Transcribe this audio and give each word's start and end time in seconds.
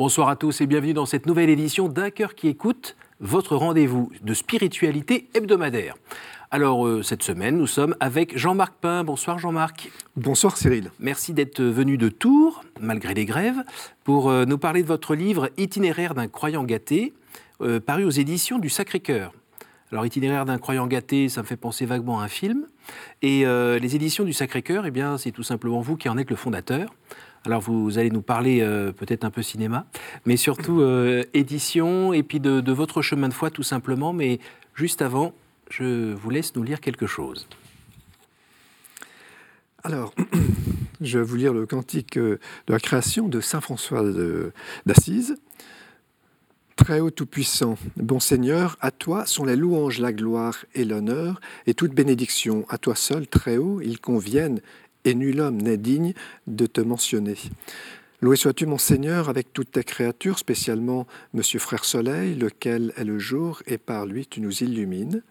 Bonsoir 0.00 0.30
à 0.30 0.36
tous 0.36 0.62
et 0.62 0.66
bienvenue 0.66 0.94
dans 0.94 1.04
cette 1.04 1.26
nouvelle 1.26 1.50
édition 1.50 1.86
d'Un 1.86 2.08
cœur 2.08 2.34
qui 2.34 2.48
écoute, 2.48 2.96
votre 3.20 3.54
rendez-vous 3.54 4.10
de 4.22 4.32
spiritualité 4.32 5.28
hebdomadaire. 5.34 5.94
Alors, 6.50 6.86
euh, 6.86 7.02
cette 7.02 7.22
semaine, 7.22 7.58
nous 7.58 7.66
sommes 7.66 7.94
avec 8.00 8.34
Jean-Marc 8.38 8.72
Pain. 8.80 9.04
Bonsoir 9.04 9.38
Jean-Marc. 9.38 9.90
Bonsoir 10.16 10.56
Cyril. 10.56 10.90
Merci 11.00 11.34
d'être 11.34 11.62
venu 11.62 11.98
de 11.98 12.08
Tours, 12.08 12.64
malgré 12.80 13.12
les 13.12 13.26
grèves, 13.26 13.62
pour 14.02 14.30
euh, 14.30 14.46
nous 14.46 14.56
parler 14.56 14.82
de 14.82 14.88
votre 14.88 15.14
livre 15.14 15.50
Itinéraire 15.58 16.14
d'un 16.14 16.28
croyant 16.28 16.64
gâté, 16.64 17.12
euh, 17.60 17.78
paru 17.78 18.04
aux 18.04 18.10
éditions 18.10 18.58
du 18.58 18.70
Sacré-Cœur. 18.70 19.34
Alors, 19.92 20.06
Itinéraire 20.06 20.46
d'un 20.46 20.56
croyant 20.56 20.86
gâté, 20.86 21.28
ça 21.28 21.42
me 21.42 21.46
fait 21.46 21.58
penser 21.58 21.84
vaguement 21.84 22.20
à 22.20 22.24
un 22.24 22.28
film. 22.28 22.66
Et 23.20 23.44
les 23.44 23.96
éditions 23.96 24.24
du 24.24 24.32
Sacré-Cœur, 24.32 24.86
eh 24.86 24.90
bien, 24.90 25.18
c'est 25.18 25.32
tout 25.32 25.42
simplement 25.42 25.80
vous 25.80 25.96
qui 25.96 26.08
en 26.08 26.16
êtes 26.16 26.30
le 26.30 26.36
fondateur. 26.36 26.94
Alors 27.44 27.60
vous 27.60 27.98
allez 27.98 28.10
nous 28.10 28.22
parler 28.22 28.60
peut-être 28.98 29.24
un 29.24 29.30
peu 29.30 29.42
cinéma, 29.42 29.86
mais 30.26 30.36
surtout 30.36 30.82
édition 31.32 32.12
et 32.12 32.22
puis 32.22 32.38
de, 32.38 32.60
de, 32.60 32.72
votre 32.72 33.00
chemin 33.00 33.28
de 33.28 33.34
foi 33.34 33.50
tout 33.50 33.62
simplement. 33.62 34.12
Mais 34.12 34.40
juste 34.74 35.00
avant, 35.00 35.32
je 35.70 36.12
vous 36.12 36.30
laisse 36.30 36.54
nous 36.54 36.62
lire 36.62 36.80
quelque 36.80 37.06
chose. 37.06 37.48
Alors, 39.82 40.14
je 41.00 41.18
vais 41.18 41.24
vous 41.24 41.36
lire 41.36 41.54
le 41.54 41.64
cantique 41.64 42.18
euh, 42.18 42.38
de 42.66 42.72
la 42.72 42.80
création 42.80 43.28
de 43.28 43.40
Saint 43.40 43.60
François 43.60 44.02
d'Assise. 44.84 45.36
Très 46.76 47.00
haut 47.00 47.10
Tout-Puissant, 47.10 47.76
bon 47.96 48.20
Seigneur, 48.20 48.78
à 48.80 48.90
toi 48.90 49.26
sont 49.26 49.44
les 49.44 49.56
louanges, 49.56 49.98
la 49.98 50.14
gloire 50.14 50.64
et 50.74 50.84
l'honneur, 50.84 51.40
et 51.66 51.74
toute 51.74 51.92
bénédiction. 51.92 52.64
À 52.70 52.78
toi 52.78 52.94
seul, 52.94 53.26
très 53.26 53.58
haut, 53.58 53.82
ils 53.82 54.00
conviennent, 54.00 54.60
et 55.04 55.14
nul 55.14 55.40
homme 55.40 55.60
n'est 55.60 55.76
digne 55.76 56.14
de 56.46 56.66
te 56.66 56.80
mentionner. 56.80 57.36
Loué 58.22 58.36
sois-tu, 58.36 58.66
mon 58.66 58.76
Seigneur, 58.76 59.30
avec 59.30 59.52
toutes 59.54 59.70
tes 59.72 59.84
créatures, 59.84 60.38
spécialement 60.38 61.06
Monsieur 61.32 61.58
Frère 61.58 61.86
Soleil, 61.86 62.34
lequel 62.34 62.92
est 62.98 63.04
le 63.04 63.18
jour, 63.18 63.62
et 63.66 63.78
par 63.78 64.04
lui 64.04 64.26
tu 64.26 64.42
nous 64.42 64.62
illumines. 64.62 65.22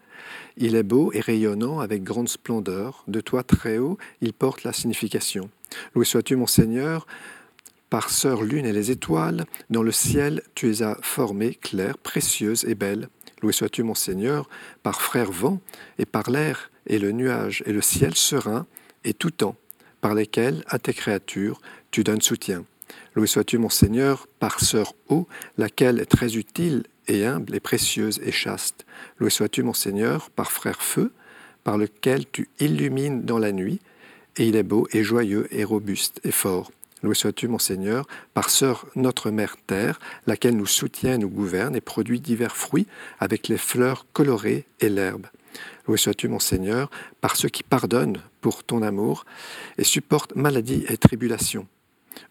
Il 0.56 0.74
est 0.74 0.82
beau 0.82 1.12
et 1.12 1.20
rayonnant 1.20 1.78
avec 1.78 2.02
grande 2.02 2.28
splendeur. 2.28 3.04
De 3.06 3.20
toi 3.20 3.44
très 3.44 3.78
haut, 3.78 3.96
il 4.20 4.32
porte 4.32 4.64
la 4.64 4.72
signification. 4.72 5.50
Loué 5.94 6.04
sois-tu, 6.04 6.34
mon 6.34 6.48
Seigneur, 6.48 7.06
par 7.90 8.10
sœur 8.10 8.42
lune 8.42 8.66
et 8.66 8.72
les 8.72 8.90
étoiles, 8.90 9.44
dans 9.70 9.84
le 9.84 9.92
ciel 9.92 10.42
tu 10.56 10.66
les 10.66 10.82
as 10.82 10.96
formées, 11.00 11.54
claires, 11.54 11.96
précieuses 11.96 12.64
et 12.64 12.74
belles. 12.74 13.08
Loué 13.40 13.52
sois-tu, 13.52 13.84
mon 13.84 13.94
Seigneur, 13.94 14.48
par 14.82 15.00
frère 15.00 15.30
vent, 15.30 15.60
et 15.98 16.06
par 16.06 16.28
l'air 16.28 16.72
et 16.86 16.98
le 16.98 17.12
nuage 17.12 17.62
et 17.66 17.72
le 17.72 17.82
ciel 17.82 18.16
serein, 18.16 18.66
et 19.04 19.14
tout 19.14 19.30
temps, 19.30 19.56
par 20.00 20.14
lesquels 20.14 20.64
à 20.66 20.78
tes 20.78 20.94
créatures 20.94 21.60
tu 21.90 22.04
donnes 22.04 22.22
soutien. 22.22 22.64
Loué 23.14 23.26
sois-tu, 23.26 23.58
mon 23.58 23.68
Seigneur, 23.68 24.26
par 24.38 24.60
sœur 24.60 24.94
eau, 25.08 25.26
laquelle 25.58 26.00
est 26.00 26.06
très 26.06 26.36
utile 26.36 26.84
et 27.08 27.26
humble 27.26 27.54
et 27.54 27.60
précieuse 27.60 28.20
et 28.24 28.32
chaste. 28.32 28.86
Loué 29.18 29.30
sois-tu, 29.30 29.62
mon 29.62 29.74
Seigneur, 29.74 30.30
par 30.30 30.52
frère 30.52 30.82
feu, 30.82 31.12
par 31.64 31.76
lequel 31.76 32.24
tu 32.30 32.48
illumines 32.60 33.22
dans 33.22 33.38
la 33.38 33.52
nuit, 33.52 33.80
et 34.36 34.46
il 34.46 34.56
est 34.56 34.62
beau 34.62 34.86
et 34.92 35.02
joyeux 35.02 35.48
et 35.50 35.64
robuste 35.64 36.20
et 36.24 36.30
fort. 36.30 36.70
Loué 37.02 37.14
sois-tu, 37.14 37.48
mon 37.48 37.58
Seigneur, 37.58 38.06
par 38.34 38.50
sœur 38.50 38.86
notre 38.94 39.30
mère 39.30 39.56
terre, 39.66 39.98
laquelle 40.26 40.56
nous 40.56 40.66
soutient 40.66 41.18
nous 41.18 41.30
gouverne 41.30 41.74
et 41.74 41.80
produit 41.80 42.20
divers 42.20 42.56
fruits 42.56 42.86
avec 43.18 43.48
les 43.48 43.58
fleurs 43.58 44.06
colorées 44.12 44.66
et 44.80 44.88
l'herbe. 44.88 45.26
Loué 45.90 45.98
sois-tu, 45.98 46.28
mon 46.28 46.38
Seigneur, 46.38 46.88
par 47.20 47.34
ceux 47.34 47.48
qui 47.48 47.64
pardonnent 47.64 48.22
pour 48.42 48.62
ton 48.62 48.80
amour 48.80 49.24
et 49.76 49.82
supportent 49.82 50.36
maladie 50.36 50.84
et 50.88 50.96
tribulation. 50.96 51.66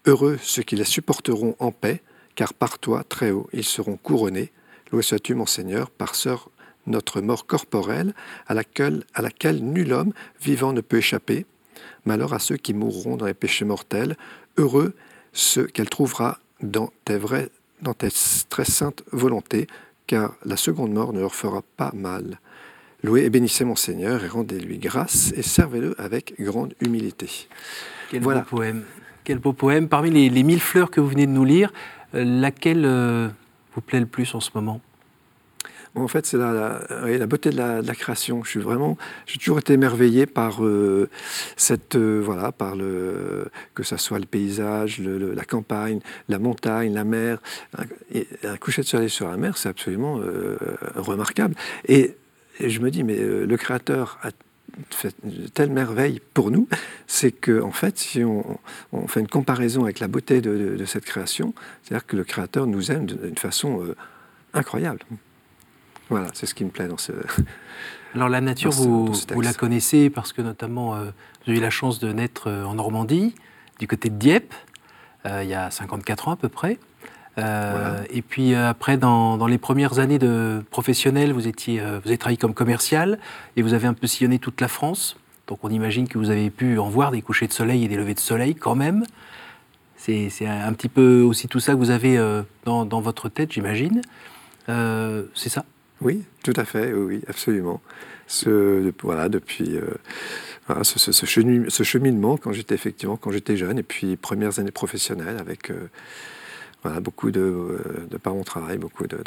Heureux 0.05 0.39
ceux 0.41 0.63
qui 0.63 0.77
les 0.77 0.85
supporteront 0.85 1.57
en 1.59 1.73
paix, 1.73 2.01
car 2.35 2.53
par 2.53 2.79
toi, 2.79 3.03
très 3.03 3.31
haut, 3.31 3.49
ils 3.51 3.65
seront 3.65 3.97
couronnés. 3.97 4.53
Loué 4.93 5.03
sois-tu, 5.03 5.33
mon 5.33 5.45
Seigneur, 5.45 5.89
par 5.89 6.15
sœur 6.15 6.49
notre 6.87 7.19
mort 7.19 7.45
corporelle, 7.47 8.13
à 8.47 8.53
laquelle, 8.53 9.03
nul 9.61 9.91
homme 9.91 10.13
vivant 10.39 10.71
ne 10.71 10.79
peut 10.79 10.99
échapper? 10.99 11.45
Malheur 12.05 12.31
à 12.31 12.39
ceux 12.39 12.55
qui 12.55 12.73
mourront 12.73 13.17
dans 13.17 13.25
les 13.25 13.33
péchés 13.33 13.65
mortels. 13.65 14.15
Heureux 14.55 14.93
ceux 15.33 15.65
qu'elle 15.65 15.89
trouvera 15.89 16.39
dans 16.61 16.93
tes 17.03 17.19
dans 17.81 17.93
tes 17.93 18.07
très 18.47 18.63
saintes 18.63 19.03
volontés, 19.11 19.67
car 20.07 20.37
la 20.45 20.55
seconde 20.55 20.93
mort 20.93 21.11
ne 21.11 21.19
leur 21.19 21.35
fera 21.35 21.61
pas 21.75 21.91
mal. 21.93 22.39
Louez 23.01 23.23
et 23.23 23.29
bénissez 23.29 23.63
mon 23.63 23.77
Seigneur 23.77 24.25
et 24.25 24.27
rendez-lui 24.27 24.77
grâce 24.77 25.31
et 25.37 25.41
servez-le 25.41 25.95
avec 26.01 26.33
grande 26.37 26.73
humilité. 26.81 27.47
Quel 28.11 28.21
voilà. 28.21 28.41
beau 28.41 28.57
poème. 28.57 28.83
Quel 29.23 29.39
beau 29.39 29.53
poème. 29.53 29.87
Parmi 29.87 30.09
les, 30.09 30.29
les, 30.29 30.43
mille 30.43 30.59
fleurs 30.59 30.91
que 30.91 30.99
vous 30.99 31.07
venez 31.07 31.25
de 31.25 31.31
nous 31.31 31.45
lire, 31.45 31.71
euh, 32.13 32.23
laquelle 32.25 32.83
euh, 32.85 33.29
vous 33.73 33.81
plaît 33.81 34.01
le 34.01 34.05
plus 34.05 34.35
en 34.35 34.41
ce 34.41 34.49
moment? 34.53 34.81
En 35.95 36.07
fait, 36.07 36.25
c'est 36.25 36.37
la, 36.37 36.81
la, 37.05 37.25
beauté 37.25 37.49
de 37.49 37.57
la, 37.57 37.95
création. 37.95 38.43
Je 38.43 38.49
suis 38.49 38.59
vraiment, 38.59 38.97
j'ai 39.25 39.39
toujours 39.39 39.59
été 39.59 39.73
émerveillé 39.73 40.27
par 40.27 40.63
euh, 40.63 41.09
cette, 41.57 41.95
voilà, 41.95 42.51
par 42.51 42.75
le, 42.75 43.49
que 43.73 43.83
ça 43.83 43.97
soit 43.97 44.19
le 44.19 44.25
paysage, 44.25 45.01
la 45.01 45.45
campagne, 45.45 45.99
la 46.29 46.37
montagne, 46.37 46.93
la 46.93 47.03
mer. 47.03 47.41
Un, 47.77 47.85
un 48.47 48.57
coucher 48.57 48.83
de 48.83 48.87
soleil 48.87 49.09
sur 49.09 49.29
la 49.29 49.37
mer, 49.37 49.57
c'est 49.57 49.67
absolument 49.67 50.21
remarquable. 50.95 51.55
Et, 51.87 52.15
et, 52.59 52.69
je 52.69 52.79
me 52.79 52.91
dis, 52.91 53.03
mais 53.03 53.17
le 53.17 53.57
créateur 53.57 54.17
a 54.21 54.31
fait 54.91 55.15
telle 55.53 55.71
merveille 55.71 56.21
pour 56.33 56.51
nous, 56.51 56.67
c'est 57.07 57.31
que 57.31 57.61
en 57.61 57.71
fait, 57.71 57.97
si 57.97 58.23
on, 58.23 58.59
fait 59.07 59.19
une 59.19 59.27
comparaison 59.27 59.83
avec 59.83 59.99
la 59.99 60.07
beauté 60.07 60.41
de, 60.41 60.85
cette 60.85 61.05
création, 61.05 61.53
c'est-à-dire 61.83 62.05
que 62.05 62.15
le 62.15 62.23
créateur 62.23 62.67
nous 62.67 62.91
aime 62.91 63.05
d'une 63.05 63.37
façon 63.37 63.83
euh, 63.83 63.95
incroyable. 64.53 64.99
Voilà, 66.09 66.27
c'est 66.33 66.45
ce 66.45 66.55
qui 66.55 66.65
me 66.65 66.69
plaît 66.69 66.87
dans 66.87 66.97
ce. 66.97 67.11
Alors 68.15 68.29
la 68.29 68.41
nature, 68.41 68.71
vous, 68.71 69.13
vous, 69.33 69.41
la 69.41 69.53
connaissez 69.53 70.09
parce 70.09 70.33
que 70.33 70.41
notamment 70.41 70.95
euh, 70.95 71.05
vous 71.43 71.51
avez 71.51 71.59
eu 71.59 71.61
la 71.61 71.69
chance 71.69 71.99
de 71.99 72.11
naître 72.11 72.47
euh, 72.47 72.63
en 72.63 72.75
Normandie, 72.75 73.35
du 73.79 73.87
côté 73.87 74.09
de 74.09 74.15
Dieppe, 74.15 74.53
il 75.25 75.47
y 75.47 75.53
a 75.53 75.69
54 75.69 76.29
ans 76.29 76.31
à 76.31 76.35
peu 76.37 76.49
près. 76.49 76.79
Euh, 77.37 78.03
et 78.09 78.21
puis 78.21 78.53
euh, 78.53 78.69
après, 78.69 78.97
dans, 78.97 79.47
les 79.47 79.57
premières 79.57 79.99
années 79.99 80.19
de 80.19 80.61
professionnel, 80.71 81.33
vous, 81.33 81.47
étiez, 81.47 81.79
euh, 81.79 81.99
vous 82.03 82.09
avez 82.09 82.17
travaillé 82.17 82.37
comme 82.37 82.53
commercial 82.53 83.19
et 83.55 83.61
vous 83.61 83.73
avez 83.73 83.87
un 83.87 83.93
peu 83.93 84.07
sillonné 84.07 84.39
toute 84.39 84.61
la 84.61 84.67
France. 84.67 85.17
Donc 85.47 85.59
on 85.63 85.69
imagine 85.69 86.07
que 86.07 86.17
vous 86.17 86.29
avez 86.29 86.49
pu 86.49 86.77
en 86.79 86.89
voir 86.89 87.11
des 87.11 87.21
couchers 87.21 87.47
de 87.47 87.53
soleil 87.53 87.85
et 87.85 87.87
des 87.87 87.95
levées 87.95 88.13
de 88.13 88.19
soleil 88.19 88.55
quand 88.55 88.75
même. 88.75 89.05
C'est 89.97 90.47
un 90.47 90.73
petit 90.73 90.87
peu 90.87 91.21
aussi 91.21 91.47
tout 91.47 91.59
ça 91.59 91.73
que 91.73 91.77
vous 91.77 91.91
avez 91.91 92.17
dans, 92.65 92.85
votre 92.85 93.29
tête, 93.29 93.51
j'imagine. 93.51 94.01
c'est 94.67 95.49
ça? 95.49 95.65
Oui, 96.01 96.23
tout 96.43 96.53
à 96.55 96.65
fait, 96.65 96.93
oui, 96.93 97.21
absolument. 97.27 97.81
Ce, 98.25 98.91
voilà, 99.03 99.27
depuis 99.27 99.75
ce, 100.83 101.83
cheminement 101.83 102.37
quand 102.37 102.53
j'étais 102.53 102.75
effectivement 102.75 103.17
quand 103.17 103.31
j'étais 103.31 103.57
jeune 103.57 103.77
et 103.77 103.83
puis 103.83 104.15
premières 104.15 104.57
années 104.57 104.71
professionnelles 104.71 105.37
avec 105.37 105.71
voilà, 106.83 107.01
beaucoup 107.01 107.31
de, 107.31 107.41
euh, 107.41 108.07
de 108.09 108.17
par 108.17 108.35
beaucoup 108.79 109.07
de, 109.07 109.19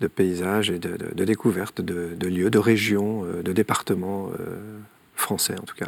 de, 0.00 0.06
paysages 0.08 0.70
et 0.70 0.78
de, 0.78 1.24
découvertes 1.24 1.80
de, 1.80 2.26
lieux, 2.26 2.50
de 2.50 2.58
régions, 2.58 3.24
euh, 3.24 3.42
de 3.42 3.52
départements 3.52 4.30
euh, 4.40 4.78
français 5.14 5.54
en 5.60 5.62
tout 5.62 5.76
cas. 5.76 5.86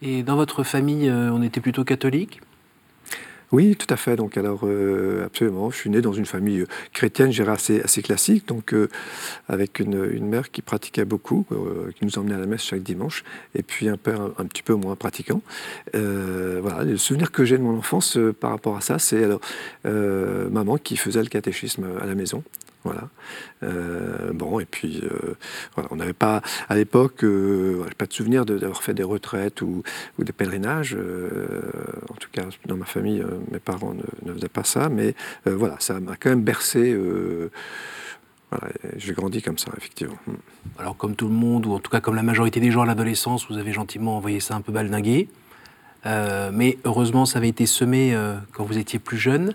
Et 0.00 0.22
dans 0.22 0.36
votre 0.36 0.62
famille, 0.62 1.10
on 1.10 1.42
était 1.42 1.60
plutôt 1.60 1.82
catholique 1.82 2.40
oui, 3.50 3.76
tout 3.76 3.92
à 3.92 3.96
fait. 3.96 4.16
Donc, 4.16 4.36
alors, 4.36 4.60
euh, 4.64 5.24
absolument. 5.24 5.70
Je 5.70 5.76
suis 5.76 5.90
né 5.90 6.00
dans 6.00 6.12
une 6.12 6.26
famille 6.26 6.60
euh, 6.60 6.66
chrétienne, 6.92 7.32
j'ai 7.32 7.46
assez, 7.48 7.80
assez 7.80 8.02
classique, 8.02 8.46
donc 8.46 8.74
euh, 8.74 8.88
avec 9.48 9.80
une, 9.80 10.28
mère 10.28 10.50
qui 10.50 10.60
pratiquait 10.60 11.06
beaucoup, 11.06 11.46
qui 11.96 12.04
nous 12.04 12.18
emmenait 12.18 12.34
à 12.34 12.38
la 12.38 12.46
messe 12.46 12.62
chaque 12.62 12.82
dimanche, 12.82 13.24
et 13.54 13.62
puis 13.62 13.88
un 13.88 13.96
père 13.96 14.20
un, 14.36 14.44
petit 14.44 14.62
peu 14.62 14.74
moins 14.74 14.96
pratiquant. 14.96 15.40
voilà, 15.94 16.84
le 16.84 16.96
souvenir 16.98 17.32
que 17.32 17.44
j'ai 17.44 17.56
de 17.56 17.62
mon 17.62 17.78
enfance 17.78 18.18
par 18.40 18.50
rapport 18.50 18.76
à 18.76 18.80
ça, 18.80 18.98
c'est 18.98 19.24
alors 19.24 19.40
maman 19.84 20.76
qui 20.76 20.96
faisait 20.96 21.22
le 21.22 21.28
catéchisme 21.28 21.86
à 22.00 22.06
la 22.06 22.14
maison. 22.14 22.42
Voilà. 22.88 23.08
Euh, 23.64 24.32
bon, 24.32 24.60
et 24.60 24.64
puis, 24.64 25.02
euh, 25.02 25.34
on 25.90 25.96
n'avait 25.96 26.14
pas, 26.14 26.40
à 26.70 26.74
l'époque, 26.74 27.22
euh, 27.22 27.84
pas 27.98 28.06
de 28.06 28.12
souvenir 28.14 28.46
d'avoir 28.46 28.82
fait 28.82 28.94
des 28.94 29.02
retraites 29.02 29.60
ou, 29.60 29.82
des 30.18 30.32
pèlerinages. 30.32 30.96
en 32.08 32.14
tout 32.14 32.30
cas, 32.32 32.44
dans 32.64 32.78
ma 32.78 32.86
famille, 32.86 33.22
mes 33.50 33.58
parents 33.58 33.94
ne, 34.24 34.32
faisaient 34.32 34.48
pas 34.48 34.64
ça, 34.64 34.88
mais 34.88 35.14
voilà, 35.44 35.76
ça 35.80 36.00
m'a 36.00 36.16
quand 36.16 36.30
même 36.30 36.42
bercé. 36.42 36.96
voilà, 38.50 38.72
j'ai 38.96 39.12
grandi 39.12 39.42
comme 39.42 39.58
ça, 39.58 39.70
effectivement. 39.76 40.18
Hmm. 40.26 40.36
Alors, 40.78 40.96
comme 40.96 41.14
tout 41.14 41.28
le 41.28 41.34
monde, 41.34 41.66
ou 41.66 41.74
en 41.74 41.80
tout 41.80 41.90
cas 41.90 42.00
comme 42.00 42.14
la 42.14 42.22
majorité 42.22 42.58
des 42.58 42.70
gens 42.70 42.82
à 42.82 42.86
l'adolescence, 42.86 43.46
vous 43.50 43.58
avez 43.58 43.72
gentiment 43.72 44.16
envoyé 44.16 44.40
ça 44.40 44.54
un 44.54 44.62
peu 44.62 44.72
baldinguer. 44.72 45.28
mais 46.06 46.78
heureusement, 46.84 47.26
ça 47.26 47.36
avait 47.38 47.50
été 47.50 47.66
semé 47.66 48.16
quand 48.52 48.64
vous 48.64 48.78
étiez 48.78 48.98
plus 48.98 49.18
jeune. 49.18 49.52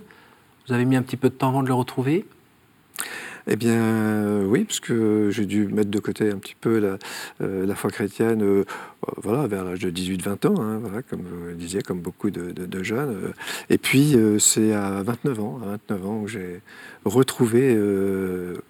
Vous 0.67 0.73
avez 0.73 0.85
mis 0.85 0.95
un 0.95 1.01
petit 1.01 1.17
peu 1.17 1.29
de 1.29 1.33
temps 1.33 1.49
avant 1.49 1.63
de 1.63 1.67
le 1.67 1.73
retrouver? 1.73 2.25
Eh 3.47 3.57
bien, 3.57 4.41
oui, 4.45 4.63
parce 4.63 4.79
que 4.79 5.29
j'ai 5.29 5.45
dû 5.45 5.67
mettre 5.67 5.89
de 5.89 5.99
côté 5.99 6.29
un 6.29 6.37
petit 6.37 6.55
peu 6.59 6.79
la, 6.79 6.97
la 7.39 7.75
foi 7.75 7.89
chrétienne, 7.89 8.63
voilà, 9.17 9.47
vers 9.47 9.65
l'âge 9.65 9.79
de 9.79 9.91
18-20 9.91 10.47
ans, 10.47 10.61
hein, 10.61 11.01
comme 11.09 11.21
vous 11.21 11.53
disiez, 11.53 11.81
comme 11.81 11.99
beaucoup 11.99 12.29
de, 12.29 12.83
jeunes. 12.83 13.33
Et 13.69 13.77
puis, 13.77 14.15
c'est 14.39 14.73
à 14.73 15.03
29 15.03 15.39
ans, 15.41 15.59
à 15.61 15.71
29 15.71 16.07
ans, 16.07 16.19
où 16.21 16.27
j'ai 16.27 16.61
retrouvé, 17.03 17.77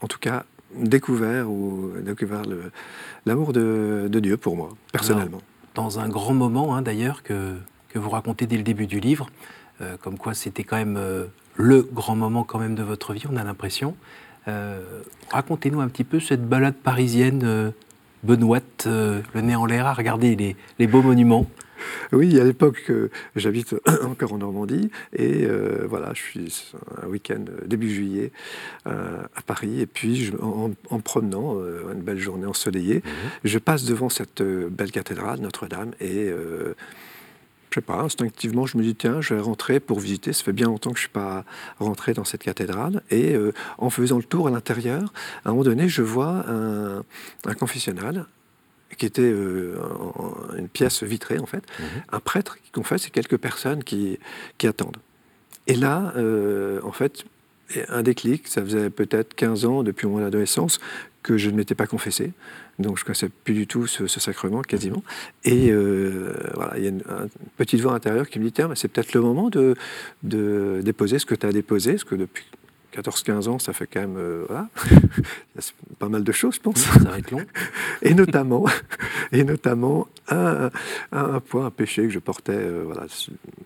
en 0.02 0.08
tout 0.08 0.20
cas, 0.20 0.46
découvert 0.76 1.52
ou 1.52 1.92
découvert 2.02 2.42
l'amour 3.28 3.54
de, 3.54 4.08
de, 4.10 4.20
Dieu 4.20 4.38
pour 4.38 4.58
moi, 4.58 4.70
personnellement. 4.92 5.42
dans 5.76 6.00
un 6.00 6.10
grand 6.10 6.34
moment, 6.34 6.76
hein, 6.76 6.82
d'ailleurs, 6.82 7.22
que, 7.22 7.54
que, 7.90 8.00
vous 8.00 8.10
racontez 8.10 8.48
dès 8.48 8.58
le 8.58 8.64
début 8.64 8.88
du 8.88 9.00
livre, 9.00 9.28
comme 10.02 10.18
quoi 10.18 10.34
c'était 10.34 10.64
quand 10.64 10.78
même 10.78 10.98
le 11.56 11.82
grand 11.82 12.16
moment 12.16 12.44
quand 12.44 12.60
même 12.60 12.76
de 12.76 12.84
votre 12.84 13.14
vie, 13.14 13.24
on 13.32 13.36
a 13.36 13.44
l'impression. 13.44 13.96
Euh, 14.48 14.82
racontez-nous 15.32 15.82
un 15.82 15.88
petit 15.88 16.04
peu 16.04 16.20
cette 16.20 16.48
balade 16.48 16.76
parisienne 16.76 17.42
euh, 17.44 17.72
benoîte, 18.24 18.86
euh, 18.88 19.22
le 19.34 19.42
nez 19.42 19.56
en 19.56 19.66
l'air, 19.66 19.86
à 19.86 19.94
regarder 19.94 20.56
les, 20.80 20.88
beaux 20.88 21.02
monuments. 21.02 21.48
Oui, 22.14 22.40
à 22.40 22.46
l'époque, 22.46 22.92
j'habite 23.36 23.76
encore 24.04 24.34
en 24.34 24.38
Normandie 24.38 24.90
et 25.12 25.46
voilà, 25.86 26.12
je 26.14 26.22
suis 26.22 26.72
un 27.02 27.08
week-end 27.08 27.44
début 27.66 27.94
juillet 27.94 28.32
à 28.86 29.42
Paris 29.46 29.82
et 29.82 29.86
puis 29.86 30.32
en, 30.42 31.00
promenant, 31.00 31.58
une 31.92 32.02
belle 32.02 32.20
journée 32.20 32.46
ensoleillée, 32.46 33.04
mhm. 33.04 33.30
je 33.44 33.60
passe 33.60 33.84
devant 33.84 34.08
cette 34.08 34.42
belle 34.42 34.92
cathédrale 34.92 35.42
Notre-Dame 35.42 35.92
et 36.00 36.32
je 37.74 37.80
sais 37.80 37.82
pas, 37.82 38.02
instinctivement, 38.02 38.68
je 38.68 38.78
me 38.78 38.84
dis, 38.84 38.94
tiens, 38.94 39.20
je 39.20 39.34
vais 39.34 39.42
rentrer 39.42 39.80
pour 39.80 40.00
visiter. 40.00 40.32
Ça 40.32 40.44
fait 40.44 40.54
bien 40.54 40.68
longtemps 40.68 40.92
que 40.92 40.98
je 40.98 41.06
ne 41.06 41.08
suis 41.08 41.14
pas 41.14 41.44
rentré 41.80 42.14
dans 42.14 42.24
cette 42.24 42.44
cathédrale. 42.44 43.02
Et 43.10 43.34
euh, 43.34 43.52
en 43.80 43.90
faisant 43.90 44.18
le 44.18 44.24
tour 44.24 44.48
à 44.48 44.52
l'intérieur, 44.52 45.12
à 45.44 45.50
un 45.50 45.52
moment 45.54 45.64
donné, 45.64 45.90
je 45.90 46.04
vois 46.04 46.46
un, 46.48 47.04
un 47.46 47.54
confessionnal 47.56 48.28
qui 49.00 49.08
était 49.08 49.24
euh, 49.24 49.76
une 50.56 50.68
pièce 50.70 51.02
vitrée, 51.02 51.40
en 51.40 51.48
fait. 51.48 51.64
Mhm. 51.80 51.86
Un 52.12 52.20
prêtre 52.20 52.58
qui 52.64 52.70
confesse 52.70 53.08
et 53.08 53.10
quelques 53.10 53.38
personnes 53.38 53.84
qui, 53.84 54.20
qui 54.60 54.68
attendent. 54.68 54.98
Et 55.66 55.76
là, 55.76 56.14
euh, 56.16 56.80
en 56.84 56.92
fait, 56.92 57.26
un 57.90 58.04
déclic, 58.04 58.48
ça 58.48 58.62
faisait 58.64 58.90
peut-être 58.90 59.34
15 59.36 59.66
ans, 59.66 59.84
depuis 59.84 60.08
mon 60.08 60.24
adolescence, 60.24 60.80
que 61.22 61.38
je 61.38 61.50
ne 61.50 61.56
m'étais 61.56 61.76
pas 61.76 61.88
confessé. 61.88 62.32
Donc 62.80 62.98
je 62.98 63.04
ne 63.04 63.06
connaissais 63.06 63.30
plus 63.44 63.54
du 63.54 63.68
tout 63.68 63.88
ce, 63.88 64.08
sacrement, 64.08 64.62
quasiment. 64.62 65.04
Et 65.44 65.72
euh, 65.72 66.34
voilà, 66.56 66.74
il 66.78 66.84
y 66.84 66.88
a 66.88 66.90
une, 66.90 67.04
petite 67.58 67.82
voix 67.82 67.94
intérieure 67.94 68.30
qui 68.30 68.40
me 68.40 68.50
dit, 68.50 68.62
c'est 68.76 68.88
peut-être 68.88 69.14
le 69.14 69.22
moment 69.22 69.50
de, 69.50 69.76
de 70.24 70.82
déposer 70.84 71.20
ce 71.20 71.26
que 71.26 71.36
tu 71.36 71.46
as 71.46 71.52
déposé, 71.52 71.92
parce 71.92 72.04
que 72.04 72.16
depuis 72.16 72.46
14-15 72.94 73.50
ans, 73.50 73.60
ça 73.60 73.74
fait 73.74 73.88
quand 73.88 74.02
même 74.02 74.18
euh, 74.18 74.46
voilà, 74.48 74.70
pas 76.00 76.10
mal 76.10 76.24
de 76.24 76.32
choses, 76.32 76.56
je 76.56 76.60
pense. 76.60 76.78
ça 76.78 77.00
va 77.00 77.18
être 77.18 77.32
long. 77.32 77.46
et 78.02 78.14
notamment, 78.14 78.66
et 79.32 79.44
notamment 79.44 80.08
un, 80.30 80.70
un, 81.12 81.40
point, 81.40 81.66
un 81.66 81.72
péché 81.72 82.04
que 82.04 82.10
je 82.10 82.20
portais 82.20 82.54
euh, 82.56 82.84
voilà, 82.86 83.06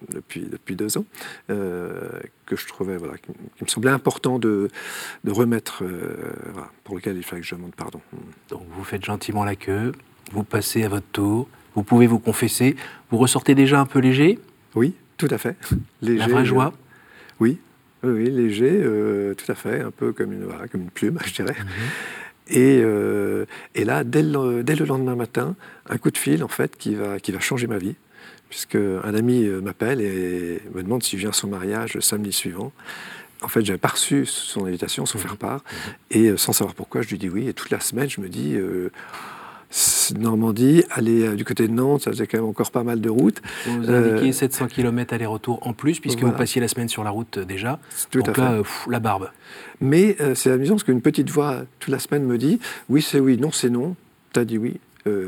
depuis, 0.09 0.41
depuis 0.41 0.75
deux 0.75 0.97
ans, 0.97 1.05
euh, 1.49 2.09
que 2.45 2.55
je 2.55 2.67
trouvais, 2.67 2.97
voilà, 2.97 3.17
qui, 3.17 3.31
me 3.61 3.67
semblait 3.67 3.91
important 3.91 4.39
de, 4.39 4.69
de 5.23 5.31
remettre, 5.31 5.83
voilà, 6.53 6.69
pour 6.83 6.95
lequel 6.95 7.17
il 7.17 7.23
fallait 7.23 7.41
que 7.41 7.47
je 7.47 7.55
demande 7.55 7.75
pardon. 7.75 7.99
Donc 8.49 8.61
vous 8.71 8.83
faites 8.83 9.03
gentiment 9.03 9.43
la 9.43 9.55
queue, 9.55 9.91
vous 10.31 10.43
passez 10.43 10.83
à 10.83 10.89
votre 10.89 11.07
tour, 11.11 11.49
vous 11.75 11.83
pouvez 11.83 12.07
vous 12.07 12.19
confesser, 12.19 12.75
vous 13.11 13.17
ressortez 13.17 13.55
déjà 13.55 13.79
un 13.79 13.85
peu 13.85 13.99
léger? 13.99 14.39
Oui, 14.75 14.93
tout 15.17 15.27
à 15.29 15.37
fait. 15.37 15.57
Léger, 16.01 16.19
la 16.19 16.27
vraie 16.27 16.45
joie? 16.45 16.73
Oui, 17.39 17.59
oui, 18.03 18.29
léger, 18.29 18.71
euh, 18.71 19.33
tout 19.33 19.51
à 19.51 19.55
fait, 19.55 19.81
un 19.81 19.91
peu 19.91 20.13
comme 20.13 20.31
une, 20.31 20.47
comme 20.71 20.81
une 20.81 20.89
plume, 20.89 21.17
je 21.25 21.33
dirais. 21.33 21.55
Mhm. 21.57 21.65
Et, 22.49 22.81
euh, 22.81 23.45
et, 23.75 23.83
là, 23.83 24.03
dès 24.03 24.23
le, 24.23 24.63
dès 24.63 24.75
le, 24.75 24.85
lendemain 24.85 25.15
matin, 25.15 25.55
un 25.89 25.97
coup 25.97 26.11
de 26.11 26.17
fil, 26.17 26.43
en 26.43 26.47
fait, 26.47 26.77
qui 26.77 26.95
va, 26.95 27.19
qui 27.19 27.31
va 27.31 27.39
changer 27.39 27.67
ma 27.67 27.77
vie, 27.77 27.95
puisque 28.49 28.75
un 28.75 29.13
ami 29.13 29.45
euh, 29.45 29.59
m'appelle 29.59 29.99
et 30.01 30.61
me 30.73 30.81
demande 30.81 31.03
si 31.03 31.17
je 31.17 31.21
viens 31.21 31.31
à 31.31 31.33
son 31.33 31.47
mariage 31.47 31.93
le 31.95 32.01
samedi 32.01 32.31
suivant. 32.31 32.71
En 33.41 33.49
fait, 33.49 33.63
j'avais 33.63 33.77
pas 33.77 33.89
reçu 33.89 34.25
son 34.25 34.65
invitation, 34.65 35.05
son 35.05 35.17
mhm. 35.17 35.23
faire-part, 35.23 35.63
mhm. 35.63 35.93
et 36.11 36.37
sans 36.37 36.53
savoir 36.53 36.75
pourquoi, 36.75 37.01
je 37.01 37.09
lui 37.09 37.17
dis 37.17 37.29
oui. 37.29 37.47
Et 37.47 37.53
toute 37.53 37.69
la 37.69 37.79
semaine, 37.79 38.09
je 38.09 38.21
me 38.21 38.29
dis 38.29 38.55
Normandie, 40.17 40.83
aller 40.91 41.27
euh, 41.27 41.35
du 41.35 41.43
côté 41.43 41.67
de 41.67 41.73
Nantes, 41.73 42.03
ça 42.03 42.11
faisait 42.11 42.27
quand 42.27 42.37
même 42.37 42.47
encore 42.47 42.71
pas 42.71 42.83
mal 42.83 43.01
de 43.01 43.09
routes. 43.09 43.41
Vous 43.65 43.89
indiquez 43.89 44.31
700 44.31 44.65
euh, 44.65 44.67
km 44.67 45.13
aller-retour 45.13 45.65
en 45.67 45.73
plus, 45.73 45.99
puisque 45.99 46.21
vous 46.21 46.31
passiez 46.31 46.61
la 46.61 46.67
semaine 46.67 46.89
sur 46.89 47.03
la 47.03 47.09
route 47.09 47.37
euh, 47.37 47.45
déjà. 47.45 47.79
Tout 48.09 48.21
Donc 48.21 48.37
là, 48.37 48.61
la 48.87 48.99
barbe. 48.99 49.29
Mais 49.81 50.17
c'est 50.33 50.51
amusant 50.51 50.75
parce 50.75 50.83
qu'une 50.83 51.01
petite 51.01 51.29
voix 51.29 51.63
toute 51.79 51.91
la 51.91 51.99
semaine 51.99 52.23
me 52.23 52.37
dit 52.37 52.59
oui, 52.89 53.01
c'est 53.01 53.19
oui, 53.19 53.37
non, 53.37 53.51
c'est 53.51 53.69
non. 53.69 53.95
T'as 54.33 54.45
dit 54.45 54.57
oui, 54.57 54.79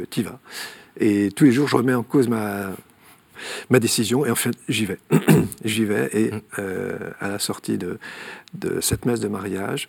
t'y 0.10 0.24
vas. 0.24 0.40
Et 1.00 1.30
tous 1.36 1.46
les 1.46 1.52
jours, 1.52 1.68
je 1.68 1.78
remets 1.78 1.94
en 1.94 2.04
cause 2.04 2.28
ma, 2.28 2.72
ma 3.70 3.80
décision 3.80 4.26
et 4.26 4.32
en 4.32 4.36
fait, 4.36 4.56
j'y 4.68 4.86
vais. 4.86 5.00
j'y 5.66 5.86
vais 5.86 6.10
et 6.14 6.32
mm. 6.32 6.62
à 7.20 7.28
la 7.28 7.40
sortie 7.40 7.78
de, 7.78 8.00
de 8.54 8.82
cette 8.82 9.06
messe 9.06 9.20
de 9.20 9.28
mariage, 9.28 9.88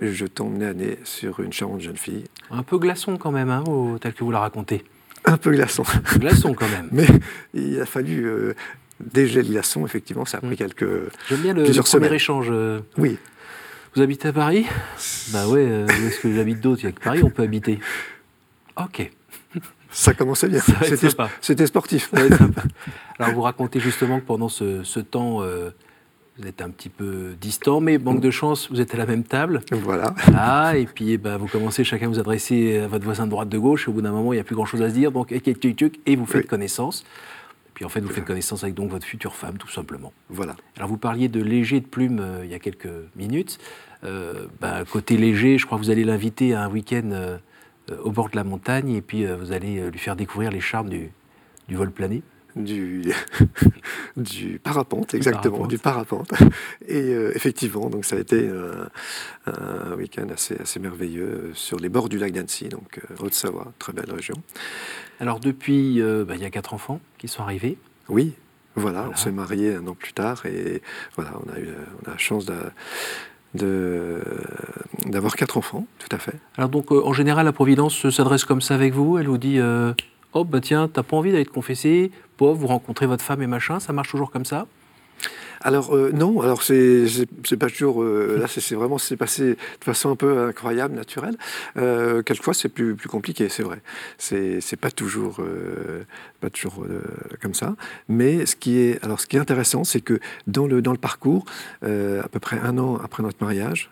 je 0.00 0.26
tombe 0.26 0.56
nez 0.56 0.66
à 0.66 0.74
nez 0.74 0.98
sur 1.04 1.40
une 1.40 1.52
charmante 1.52 1.80
jeune 1.80 1.96
fille. 1.96 2.24
Un 2.50 2.62
peu 2.62 2.78
glaçon 2.78 3.16
quand 3.16 3.32
même, 3.32 3.50
hein, 3.50 3.64
tel 4.00 4.14
que 4.14 4.24
vous 4.24 4.30
la 4.30 4.40
racontez. 4.40 4.84
Un 5.24 5.36
peu 5.36 5.50
glaçon. 5.50 5.82
Glaçon 6.16 6.54
quand 6.54 6.68
même. 6.68 6.88
Mais 6.92 7.06
il 7.54 7.80
a 7.80 7.86
fallu 7.86 8.24
euh, 8.26 8.54
dégeler 9.00 9.42
le 9.42 9.50
glaçon, 9.50 9.84
effectivement, 9.84 10.24
ça 10.24 10.38
a 10.38 10.40
pris 10.40 10.54
mm. 10.54 10.56
quelques. 10.56 10.88
J'aime 11.28 11.40
bien 11.40 11.54
le, 11.54 11.64
premier 11.82 12.14
échange. 12.14 12.48
Euh. 12.50 12.80
Oui. 12.96 13.18
Vous 13.94 14.02
habitez 14.02 14.28
à 14.28 14.32
Paris? 14.32 14.66
Bah 15.32 15.48
ouais, 15.48 15.66
euh, 15.66 15.86
est-ce 15.86 16.20
que 16.20 16.32
j'habite 16.32 16.60
d'autres 16.60 16.82
Il 16.82 16.86
y 16.86 16.88
a 16.88 16.92
que 16.92 17.00
Paris, 17.00 17.22
on 17.22 17.30
peut 17.30 17.42
habiter. 17.42 17.80
Ok. 18.76 19.10
Ça 19.90 20.14
commençait 20.14 20.48
bien. 20.48 20.60
C'était 21.40 21.66
sportif. 21.66 22.12
Alors 23.18 23.34
vous 23.34 23.40
racontez 23.40 23.80
justement 23.80 24.20
que 24.20 24.26
pendant 24.26 24.48
ce, 24.48 25.00
temps 25.00 25.42
vous 26.38 26.46
êtes 26.46 26.62
un 26.62 26.70
petit 26.70 26.88
peu 26.88 27.34
distant, 27.40 27.80
mais 27.80 27.98
manque 27.98 28.20
de 28.20 28.30
chance, 28.30 28.70
vous 28.70 28.80
êtes 28.80 28.94
à 28.94 28.98
la 28.98 29.06
même 29.06 29.24
table. 29.24 29.60
Voilà. 29.72 30.14
Ah, 30.34 30.76
et 30.76 30.86
puis 30.86 31.12
eh 31.12 31.18
ben, 31.18 31.36
vous 31.36 31.48
commencez 31.48 31.82
chacun 31.82 32.06
à 32.06 32.08
vous 32.08 32.20
adresser 32.20 32.78
à 32.78 32.86
votre 32.86 33.04
voisin 33.04 33.26
de 33.26 33.30
droite, 33.30 33.48
de 33.48 33.58
gauche. 33.58 33.88
Au 33.88 33.92
bout 33.92 34.02
d'un 34.02 34.12
moment, 34.12 34.32
il 34.32 34.36
n'y 34.36 34.40
a 34.40 34.44
plus 34.44 34.54
grand-chose 34.54 34.82
à 34.82 34.88
se 34.88 34.94
dire. 34.94 35.10
Donc, 35.10 35.32
et 35.32 36.16
vous 36.16 36.26
faites 36.26 36.46
connaissance. 36.46 37.04
Et 37.68 37.70
puis 37.74 37.84
en 37.84 37.88
fait, 37.88 38.00
vous 38.00 38.08
faites 38.08 38.24
connaissance 38.24 38.62
avec 38.62 38.74
donc 38.74 38.90
votre 38.90 39.06
future 39.06 39.34
femme, 39.34 39.58
tout 39.58 39.68
simplement. 39.68 40.12
Voilà. 40.28 40.54
Alors 40.76 40.88
vous 40.88 40.96
parliez 40.96 41.28
de 41.28 41.42
léger 41.42 41.80
de 41.80 41.86
plume 41.86 42.20
euh, 42.20 42.44
il 42.44 42.50
y 42.50 42.54
a 42.54 42.58
quelques 42.58 42.88
minutes. 43.16 43.58
Euh, 44.04 44.46
ben, 44.60 44.84
côté 44.84 45.16
léger, 45.16 45.58
je 45.58 45.66
crois 45.66 45.78
que 45.78 45.82
vous 45.82 45.90
allez 45.90 46.04
l'inviter 46.04 46.54
à 46.54 46.62
un 46.62 46.70
week-end 46.70 47.10
euh, 47.12 47.38
au 48.02 48.12
bord 48.12 48.30
de 48.30 48.36
la 48.36 48.44
montagne 48.44 48.90
et 48.90 49.00
puis 49.00 49.24
vous 49.24 49.50
allez 49.50 49.90
lui 49.90 49.98
faire 49.98 50.14
découvrir 50.14 50.50
les 50.50 50.60
charmes 50.60 50.90
du, 50.90 51.10
du 51.68 51.74
vol 51.74 51.90
plané 51.90 52.22
du, 52.62 53.12
du 54.16 54.58
parapente, 54.58 55.14
exactement, 55.14 55.66
du 55.66 55.78
parapente. 55.78 56.32
Et 56.86 57.00
euh, 57.00 57.32
effectivement, 57.34 57.90
donc 57.90 58.04
ça 58.04 58.16
a 58.16 58.18
été 58.18 58.36
euh, 58.36 58.84
un 59.46 59.94
week-end 59.94 60.26
assez, 60.32 60.56
assez 60.60 60.80
merveilleux 60.80 61.24
euh, 61.24 61.50
sur 61.54 61.78
les 61.78 61.88
bords 61.88 62.08
du 62.08 62.18
lac 62.18 62.32
d'Annecy, 62.32 62.68
donc 62.68 63.00
Haute-Savoie, 63.20 63.72
très 63.78 63.92
belle 63.92 64.12
région. 64.12 64.34
Alors 65.20 65.40
depuis, 65.40 66.00
bah, 66.00 66.34
il 66.36 66.42
y 66.42 66.44
a 66.44 66.50
quatre 66.50 66.74
enfants 66.74 67.00
qui 67.18 67.28
sont 67.28 67.42
arrivés. 67.42 67.76
Oui, 68.08 68.34
voilà, 68.76 69.08
on 69.10 69.16
s'est 69.16 69.32
marié 69.32 69.74
un 69.74 69.86
an 69.86 69.94
plus 69.94 70.12
tard 70.12 70.46
et 70.46 70.82
voilà, 71.16 71.32
on 71.44 71.52
a 71.52 71.58
eu 71.58 71.68
on 72.02 72.08
a 72.08 72.12
la 72.12 72.18
chance 72.18 72.46
de, 73.54 74.22
d'avoir 75.06 75.34
quatre 75.34 75.56
enfants, 75.56 75.86
tout 75.98 76.14
à 76.14 76.18
fait. 76.18 76.34
Alors 76.56 76.70
donc, 76.70 76.92
en 76.92 77.12
général, 77.12 77.46
la 77.46 77.52
Providence 77.52 78.10
s'adresse 78.10 78.44
comme 78.44 78.60
ça 78.60 78.74
avec 78.74 78.94
vous? 78.94 79.18
Elle 79.18 79.26
vous 79.26 79.38
dit 79.38 79.58
oh 80.32 80.44
bah 80.44 80.60
tiens, 80.60 80.88
t'as 80.88 81.02
pas 81.02 81.16
envie 81.16 81.32
d'aller 81.32 81.46
te 81.46 81.52
confesser, 81.52 82.10
pauvre, 82.36 82.58
vous 82.58 82.66
rencontrez 82.66 83.06
votre 83.06 83.24
femme 83.24 83.42
et 83.42 83.46
machin, 83.46 83.80
ça 83.80 83.92
marche 83.92 84.10
toujours 84.10 84.30
comme 84.30 84.44
ça? 84.44 84.66
Alors 85.60 85.94
euh, 85.94 86.12
non, 86.12 86.40
alors 86.40 86.62
c'est 86.62 87.06
pas 87.58 87.68
toujours. 87.68 88.02
Euh, 88.02 88.38
là, 88.38 88.46
c'est 88.46 88.74
vraiment 88.74 88.98
c'est 88.98 89.16
passé 89.16 89.54
de 89.54 89.84
façon 89.84 90.10
un 90.10 90.16
peu 90.16 90.46
incroyable, 90.46 90.94
naturelle. 90.94 91.36
Euh, 91.76 92.22
quelquefois, 92.22 92.54
c'est 92.54 92.68
plus 92.68 92.94
plus 92.94 93.08
compliqué, 93.08 93.48
c'est 93.48 93.62
vrai. 93.62 93.80
C'est 94.18 94.76
pas 94.80 94.90
toujours 94.90 95.40
pas 96.40 96.50
toujours 96.50 96.86
comme 97.40 97.54
ça. 97.54 97.74
Mais 98.08 98.46
ce 98.46 98.56
qui 98.56 98.78
est 98.78 99.04
alors 99.04 99.20
ce 99.20 99.26
qui 99.26 99.36
est 99.36 99.40
intéressant, 99.40 99.84
c'est 99.84 100.00
que 100.00 100.20
dans 100.46 100.66
le 100.66 100.82
dans 100.82 100.92
le 100.92 100.98
parcours, 100.98 101.44
à 101.82 102.28
peu 102.30 102.38
près 102.40 102.58
un 102.60 102.78
an 102.78 102.96
après 103.02 103.22
notre 103.22 103.42
mariage, 103.42 103.90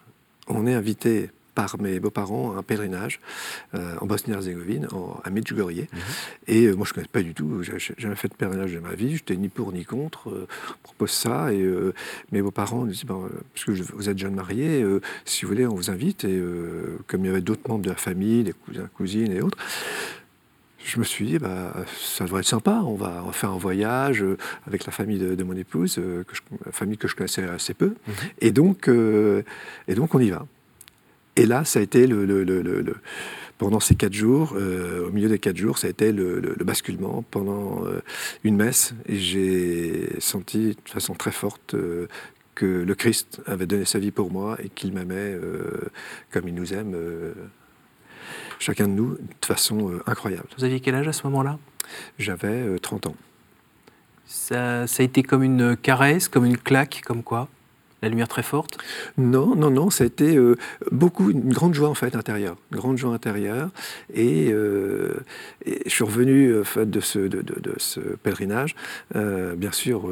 on 0.48 0.66
est 0.66 0.74
invité 0.74 1.30
par 1.56 1.80
mes 1.80 1.98
beaux-parents 1.98 2.54
un 2.56 2.62
pèlerinage 2.62 3.18
euh, 3.74 3.96
en 4.00 4.06
Bosnie-Herzégovine, 4.06 4.86
à 5.24 5.30
Medjugorje. 5.30 5.86
Mhm. 5.90 6.00
Et 6.48 6.66
euh, 6.66 6.74
moi, 6.76 6.84
je 6.86 6.92
ne 6.92 6.94
connais 6.96 7.08
pas 7.08 7.22
du 7.22 7.32
tout, 7.34 7.62
j'ai 7.62 7.94
jamais 7.96 8.14
fait 8.14 8.28
de 8.28 8.34
pèlerinage 8.34 8.74
de 8.74 8.78
ma 8.78 8.94
vie, 8.94 9.16
j'étais 9.16 9.36
ni 9.36 9.48
pour 9.48 9.72
ni 9.72 9.84
contre, 9.84 10.28
euh, 10.28 10.46
propose 10.82 11.10
ça. 11.10 11.52
Et 11.52 11.66
mes 12.30 12.42
beaux-parents 12.42 12.84
disent, 12.84 13.04
ben, 13.04 13.28
puisque 13.54 13.70
vous 13.70 14.08
êtes 14.08 14.18
jeune 14.18 14.34
marié, 14.34 14.84
si 15.24 15.44
vous 15.44 15.50
voulez, 15.50 15.66
on 15.66 15.74
vous 15.74 15.90
invite. 15.90 16.24
Et 16.24 16.40
comme 17.06 17.24
il 17.24 17.28
y 17.28 17.30
avait 17.30 17.40
d'autres 17.40 17.66
membres 17.68 17.84
de 17.84 17.88
la 17.88 17.96
famille, 17.96 18.44
des 18.44 18.52
cousins, 18.52 18.88
cousines 18.94 19.32
et 19.32 19.40
autres, 19.40 19.58
je 20.84 20.98
me 20.98 21.04
suis 21.04 21.24
dit, 21.24 21.38
bah, 21.38 21.74
ça 21.98 22.24
devrait 22.24 22.40
être 22.40 22.46
sympa, 22.46 22.82
on 22.84 22.94
va, 22.94 23.24
faire 23.32 23.50
un 23.50 23.58
voyage 23.58 24.22
avec 24.66 24.84
la 24.84 24.92
famille 24.92 25.18
de, 25.18 25.42
mon 25.44 25.56
épouse, 25.56 25.94
que 25.94 26.70
famille 26.70 26.98
que 26.98 27.08
je 27.08 27.16
connaissais 27.16 27.44
assez 27.44 27.72
peu. 27.72 27.94
Mhm. 28.06 28.14
Et, 28.40 28.52
donc, 28.52 28.90
et 29.88 29.94
donc, 29.94 30.14
on 30.14 30.20
y 30.20 30.30
va. 30.30 30.46
Et 31.36 31.46
là, 31.46 31.64
ça 31.64 31.80
a 31.80 31.82
été 31.82 32.06
le, 32.06 32.94
pendant 33.58 33.80
ces 33.80 33.94
quatre 33.94 34.12
jours, 34.14 34.54
au 34.54 35.10
milieu 35.10 35.28
des 35.28 35.38
quatre 35.38 35.56
jours, 35.56 35.78
ça 35.78 35.86
a 35.86 35.90
été 35.90 36.12
le, 36.12 36.40
basculement 36.64 37.24
pendant 37.30 37.82
une 38.44 38.56
messe. 38.56 38.94
Et 39.06 39.16
j'ai 39.16 40.16
senti 40.18 40.76
de 40.84 40.90
façon 40.90 41.14
très 41.14 41.32
forte 41.32 41.76
que 42.54 42.66
le 42.66 42.94
Christ 42.94 43.42
avait 43.46 43.66
donné 43.66 43.84
sa 43.84 43.98
vie 43.98 44.10
pour 44.10 44.30
moi 44.30 44.56
et 44.62 44.70
qu'il 44.70 44.92
m'aimait 44.92 45.38
comme 46.30 46.48
il 46.48 46.54
nous 46.54 46.72
aime, 46.72 46.96
chacun 48.58 48.88
de 48.88 48.92
nous, 48.92 49.14
de 49.14 49.46
façon 49.46 50.00
incroyable. 50.06 50.48
Vous 50.56 50.64
aviez 50.64 50.80
quel 50.80 50.94
âge 50.94 51.08
à 51.08 51.12
ce 51.12 51.26
moment-là? 51.26 51.58
J'avais 52.18 52.78
30 52.78 53.08
ans. 53.08 53.16
Ça, 54.26 54.86
ça, 54.86 55.02
a 55.02 55.04
été 55.04 55.22
comme 55.22 55.44
une 55.44 55.76
caresse, 55.76 56.28
comme 56.28 56.44
une 56.44 56.58
claque, 56.58 57.02
comme 57.04 57.22
quoi? 57.22 57.48
La 58.02 58.08
lumière 58.08 58.28
très 58.28 58.42
forte 58.42 58.78
Non, 59.16 59.56
non, 59.56 59.70
non, 59.70 59.90
ça 59.90 60.04
a 60.04 60.06
été 60.06 60.36
euh, 60.36 60.56
beaucoup, 60.92 61.30
une 61.30 61.52
grande 61.52 61.74
joie 61.74 61.88
en 61.88 61.94
fait 61.94 62.14
intérieure, 62.14 62.56
une 62.70 62.78
grande 62.78 62.98
joie 62.98 63.14
intérieure. 63.14 63.70
Et, 64.12 64.50
euh, 64.52 65.14
je 65.64 65.90
suis 65.90 66.04
revenu 66.04 66.52
euh, 66.52 66.84
de, 66.84 67.00
ce, 67.00 67.18
de, 67.18 67.74
ce 67.78 68.00
pèlerinage, 68.00 68.74
bien 69.14 69.72
sûr, 69.72 70.10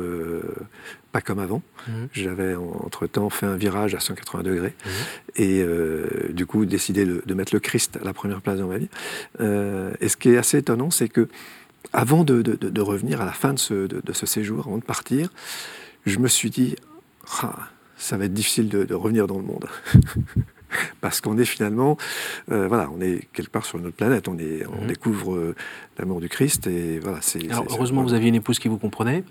pas 1.13 1.21
comme 1.21 1.39
avant. 1.39 1.63
Mhm. 1.89 2.09
J'avais 2.13 2.55
entre-temps 2.55 3.31
fait 3.31 3.47
un 3.47 3.57
virage 3.57 3.95
à 3.95 4.01
180 4.01 4.43
degrés 4.43 4.75
mhm. 4.85 4.93
et 5.37 5.65
du 6.33 6.47
coup 6.47 6.65
décidé 6.65 7.05
de, 7.05 7.35
mettre 7.35 7.55
le 7.55 7.61
Christ 7.61 7.99
à 8.01 8.05
la 8.05 8.13
première 8.13 8.41
place 8.41 8.59
dans 8.59 8.69
ma 8.69 8.79
vie. 8.79 8.89
et 9.41 10.09
ce 10.09 10.17
qui 10.17 10.31
est 10.31 10.39
assez 10.39 10.59
étonnant, 10.59 10.91
c'est 10.91 11.09
que 11.09 11.29
avant 11.93 12.25
de, 12.25 12.81
revenir 12.81 13.21
à 13.21 13.27
la 13.27 13.33
fin 13.33 13.53
de 13.53 13.59
ce, 13.59 13.89
ce 14.13 14.27
séjour, 14.27 14.67
avant 14.67 14.79
de 14.79 14.85
partir, 14.85 15.29
je 16.07 16.19
me 16.19 16.29
suis 16.29 16.51
dit, 16.51 16.77
ça 17.97 18.17
va 18.17 18.25
être 18.27 18.35
difficile 18.35 18.69
de, 18.69 18.95
revenir 18.95 19.27
dans 19.27 19.39
le 19.39 19.45
monde. 19.45 19.67
Parce 21.01 21.21
qu'on 21.21 21.39
est 21.39 21.45
finalement, 21.45 21.97
euh, 22.51 22.67
voilà, 22.67 22.91
on 22.95 23.01
est 23.01 23.29
quelque 23.33 23.51
part 23.51 23.65
sur 23.65 23.79
notre 23.79 23.95
planète, 23.95 24.27
on, 24.27 24.39
est, 24.39 24.67
on 24.67 24.83
mhm. 24.83 24.87
découvre 24.89 25.35
euh, 25.35 25.55
l'amour 25.99 26.21
du 26.21 26.29
Christ 26.29 26.67
et 26.67 26.99
voilà. 26.99 27.19
C'est, 27.21 27.49
alors 27.51 27.67
heureusement, 27.71 28.03
vous 28.03 28.13
aviez 28.13 28.29
une 28.29 28.35
épouse 28.35 28.59
qui 28.59 28.69
vous 28.69 28.79
comprenait. 28.79 29.23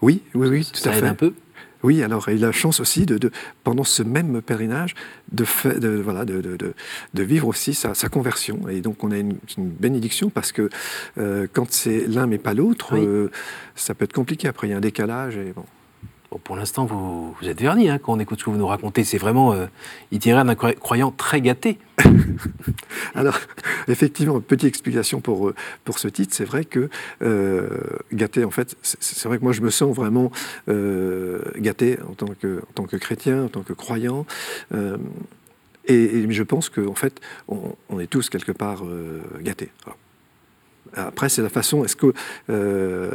Oui, 0.00 0.22
oui, 0.34 0.48
oui, 0.48 0.70
tout 0.72 0.88
à 0.88 0.92
fait. 0.92 1.06
un 1.06 1.14
peu. 1.14 1.34
Oui, 1.82 2.00
alors 2.04 2.28
il 2.28 2.44
a 2.44 2.48
la 2.48 2.52
chance 2.52 2.78
aussi 2.78 3.06
de, 3.06 3.30
pendant 3.64 3.82
ce 3.82 4.04
même 4.04 4.40
pèlerinage 4.40 4.94
de, 5.32 5.44
de 5.80 5.88
voilà 5.88 6.24
de, 6.24 6.40
de, 6.40 7.22
vivre 7.24 7.48
aussi 7.48 7.74
sa, 7.74 7.92
conversion 8.08 8.68
et 8.68 8.80
donc 8.80 9.02
on 9.02 9.10
a 9.10 9.18
une, 9.18 9.36
bénédiction 9.58 10.30
parce 10.30 10.52
que 10.52 10.70
euh, 11.18 11.48
quand 11.52 11.72
c'est 11.72 12.06
l'un 12.06 12.28
mais 12.28 12.38
pas 12.38 12.54
l'autre, 12.54 12.94
ça 13.74 13.94
peut 13.94 14.04
être 14.04 14.12
compliqué. 14.12 14.46
Après 14.46 14.68
il 14.68 14.70
y 14.70 14.74
a 14.74 14.76
un 14.76 14.80
décalage 14.80 15.36
et 15.36 15.52
bon 15.56 15.64
pour 16.38 16.56
l'instant, 16.56 16.86
vous, 16.86 17.34
êtes 17.42 17.60
verni 17.60 17.88
hein, 17.88 17.98
quand 17.98 18.12
on 18.12 18.18
écoute 18.18 18.40
ce 18.40 18.44
que 18.44 18.50
vous 18.50 18.56
nous 18.56 18.66
racontez. 18.66 19.04
C'est 19.04 19.18
vraiment 19.18 19.52
euh, 19.52 19.66
itinéraire 20.10 20.44
d'un 20.44 20.54
croyant 20.54 21.10
très 21.10 21.40
gâté. 21.40 21.78
Alors, 23.14 23.38
effectivement, 23.88 24.40
petite 24.40 24.68
explication 24.68 25.20
pour, 25.20 25.48
euh, 25.48 25.54
pour 25.84 25.98
ce 25.98 26.08
titre. 26.08 26.34
C'est 26.34 26.44
vrai 26.44 26.64
que 26.64 26.88
euh, 27.22 27.68
gâté, 28.12 28.44
en 28.44 28.50
fait, 28.50 28.76
c'est 28.82 29.28
vrai 29.28 29.38
que 29.38 29.44
moi, 29.44 29.52
je 29.52 29.60
me 29.60 29.70
sens 29.70 29.94
vraiment 29.94 30.30
euh, 30.68 31.40
gâté 31.56 31.98
en 32.08 32.14
tant, 32.14 32.28
que, 32.40 32.58
en 32.58 32.72
tant 32.74 32.84
que 32.84 32.96
chrétien, 32.96 33.44
en 33.44 33.48
tant 33.48 33.62
que 33.62 33.72
croyant. 33.72 34.26
Et, 35.86 36.30
je 36.30 36.42
pense 36.42 36.68
qu'en 36.68 36.86
en 36.86 36.94
fait, 36.94 37.20
on, 37.48 38.00
est 38.00 38.06
tous 38.06 38.30
quelque 38.30 38.52
part 38.52 38.82
gâtés. 39.40 39.70
Après, 40.96 41.28
c'est 41.28 41.42
la 41.42 41.48
façon. 41.48 41.84
Est-ce 41.84 41.96
que 41.96 42.12
euh, 42.50 43.10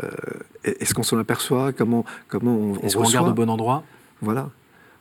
est-ce 0.63 0.93
qu'on 0.93 1.03
s'en 1.03 1.17
aperçoit? 1.17 1.73
Comment 1.73 2.05
comment 2.27 2.55
on, 2.55 2.75
Est-ce 2.79 2.97
qu'on 2.97 3.03
regarde 3.03 3.29
au 3.29 3.33
bon 3.33 3.49
endroit? 3.49 3.83
Voilà. 4.21 4.49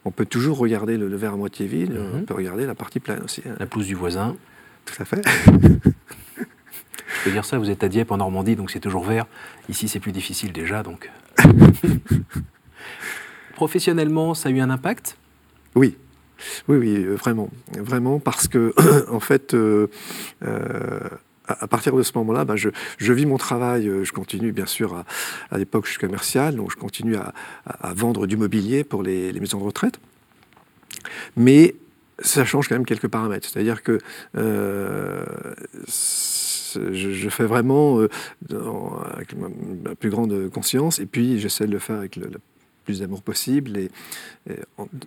On 0.05 0.11
peut 0.11 0.27
toujours 0.27 0.59
regarder 0.59 0.97
le, 0.97 1.15
verre 1.17 1.33
à 1.33 1.37
moitié 1.37 1.67
vide. 1.67 1.99
On 1.99 2.19
mhm. 2.19 2.25
peut 2.27 2.35
regarder 2.35 2.67
la 2.67 2.75
partie 2.75 3.01
pleine 3.01 3.23
aussi. 3.25 3.43
Hein. 3.47 3.57
La 3.59 3.67
pelouse 3.67 3.87
du 3.87 3.95
voisin. 3.95 4.37
Tout 4.85 5.03
à 5.03 5.05
fait. 5.05 5.27
Je 5.55 7.25
peux 7.25 7.31
dire 7.31 7.45
ça. 7.45 7.59
Vous 7.59 7.71
êtes 7.71 7.83
à 7.83 7.89
Dieppe 7.89 8.13
en 8.13 8.19
Normandie, 8.19 8.55
donc 8.57 8.71
c'est 8.71 8.81
toujours 8.81 9.05
vert. 9.05 9.27
Ici, 9.69 9.89
c'est 9.89 10.01
plus 10.01 10.13
difficile 10.13 10.53
déjà, 10.53 10.83
donc. 10.83 11.11
Professionnellement, 13.55 14.35
ça 14.35 14.49
a 14.49 14.53
eu 14.53 14.61
un 14.61 14.71
impact? 14.71 15.17
Oui, 15.75 15.97
oui, 16.69 16.77
oui, 16.77 16.97
euh, 16.97 17.15
vraiment, 17.15 17.51
vraiment, 17.79 18.19
parce 18.19 18.49
que 18.49 18.75
en 19.11 19.21
fait, 19.21 19.55
euh, 19.55 19.89
à 21.49 21.67
partir 21.67 21.95
de 21.95 22.03
ce 22.03 22.13
moment-là, 22.17 22.45
ben 22.45 22.57
je, 22.57 22.71
vis 23.13 23.27
mon 23.27 23.39
travail, 23.39 23.89
euh, 23.89 24.05
je 24.05 24.13
continue 24.13 24.53
bien 24.53 24.67
sûr, 24.67 25.05
à, 25.51 25.59
l'époque 25.59 25.87
je 25.87 25.93
suis 25.93 26.01
commercial, 26.01 26.57
donc 26.57 26.71
je 26.71 26.77
continue 26.77 27.17
à, 27.17 27.33
vendre 27.95 28.27
du 28.27 28.37
mobilier 28.37 28.85
pour 28.85 29.03
les, 29.03 29.33
maisons 29.33 29.59
de 29.59 29.65
retraite. 29.65 30.01
Mais 31.37 31.77
ça 32.19 32.45
change 32.45 32.69
quand 32.69 32.75
même 32.75 32.87
quelques 32.87 33.09
paramètres. 33.09 33.49
C'est-à-dire 33.49 33.83
que 33.83 33.99
euh, 34.37 35.25
je, 35.87 37.29
fais 37.29 37.45
vraiment 37.45 38.01
euh, 38.01 38.09
avec 39.15 39.35
ma, 39.37 39.95
plus 39.95 40.11
grande 40.11 40.51
conscience, 40.51 40.99
et 40.99 41.07
puis 41.07 41.39
j'essaie 41.39 41.67
de 41.67 41.73
le 41.73 41.79
faire 41.79 41.97
avec 41.99 42.17
le, 42.17 42.31
plus 42.85 43.01
d'amour 43.01 43.23
possible, 43.23 43.77
et, 43.77 43.91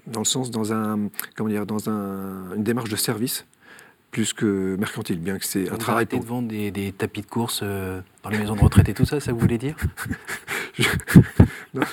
dans 0.07 0.19
le 0.19 0.25
sens, 0.25 0.51
dans, 0.51 0.73
un, 0.73 1.09
comment 1.35 1.49
dire, 1.49 1.65
dans 1.65 1.89
un, 1.89 2.53
une 2.55 2.63
démarche 2.63 2.89
de 2.89 2.97
service 2.97 3.45
plus 4.11 4.33
que 4.33 4.75
mercantile, 4.77 5.19
bien 5.19 5.37
que 5.37 5.45
c'est 5.45 5.69
un 5.69 5.77
travail. 5.77 6.05
Pour... 6.05 6.19
de 6.19 6.25
vendre 6.25 6.47
des, 6.47 6.93
tapis 6.97 7.21
de 7.21 7.27
course 7.27 7.61
euh, 7.63 8.01
dans 8.23 8.29
les 8.29 8.37
maisons 8.37 8.55
de 8.55 8.61
retraite 8.61 8.89
et 8.89 8.93
tout 8.93 9.05
ça, 9.05 9.19
ça 9.19 9.31
vous 9.31 9.39
voulait 9.39 9.57
dire? 9.57 9.75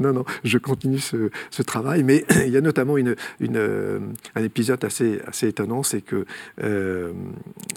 Non. 0.00 0.12
non. 0.12 0.24
je 0.44 0.58
continue 0.58 0.98
ce, 0.98 1.62
travail, 1.62 2.02
mais 2.02 2.24
il 2.46 2.52
y 2.52 2.56
a 2.56 2.60
notamment 2.60 2.96
une, 2.96 3.14
une, 3.40 3.56
euh, 3.56 4.00
un 4.34 4.42
épisode 4.42 4.84
assez, 4.84 5.20
assez 5.26 5.48
étonnant, 5.48 5.82
c'est 5.82 6.02
que 6.02 6.26
euh, 6.62 7.12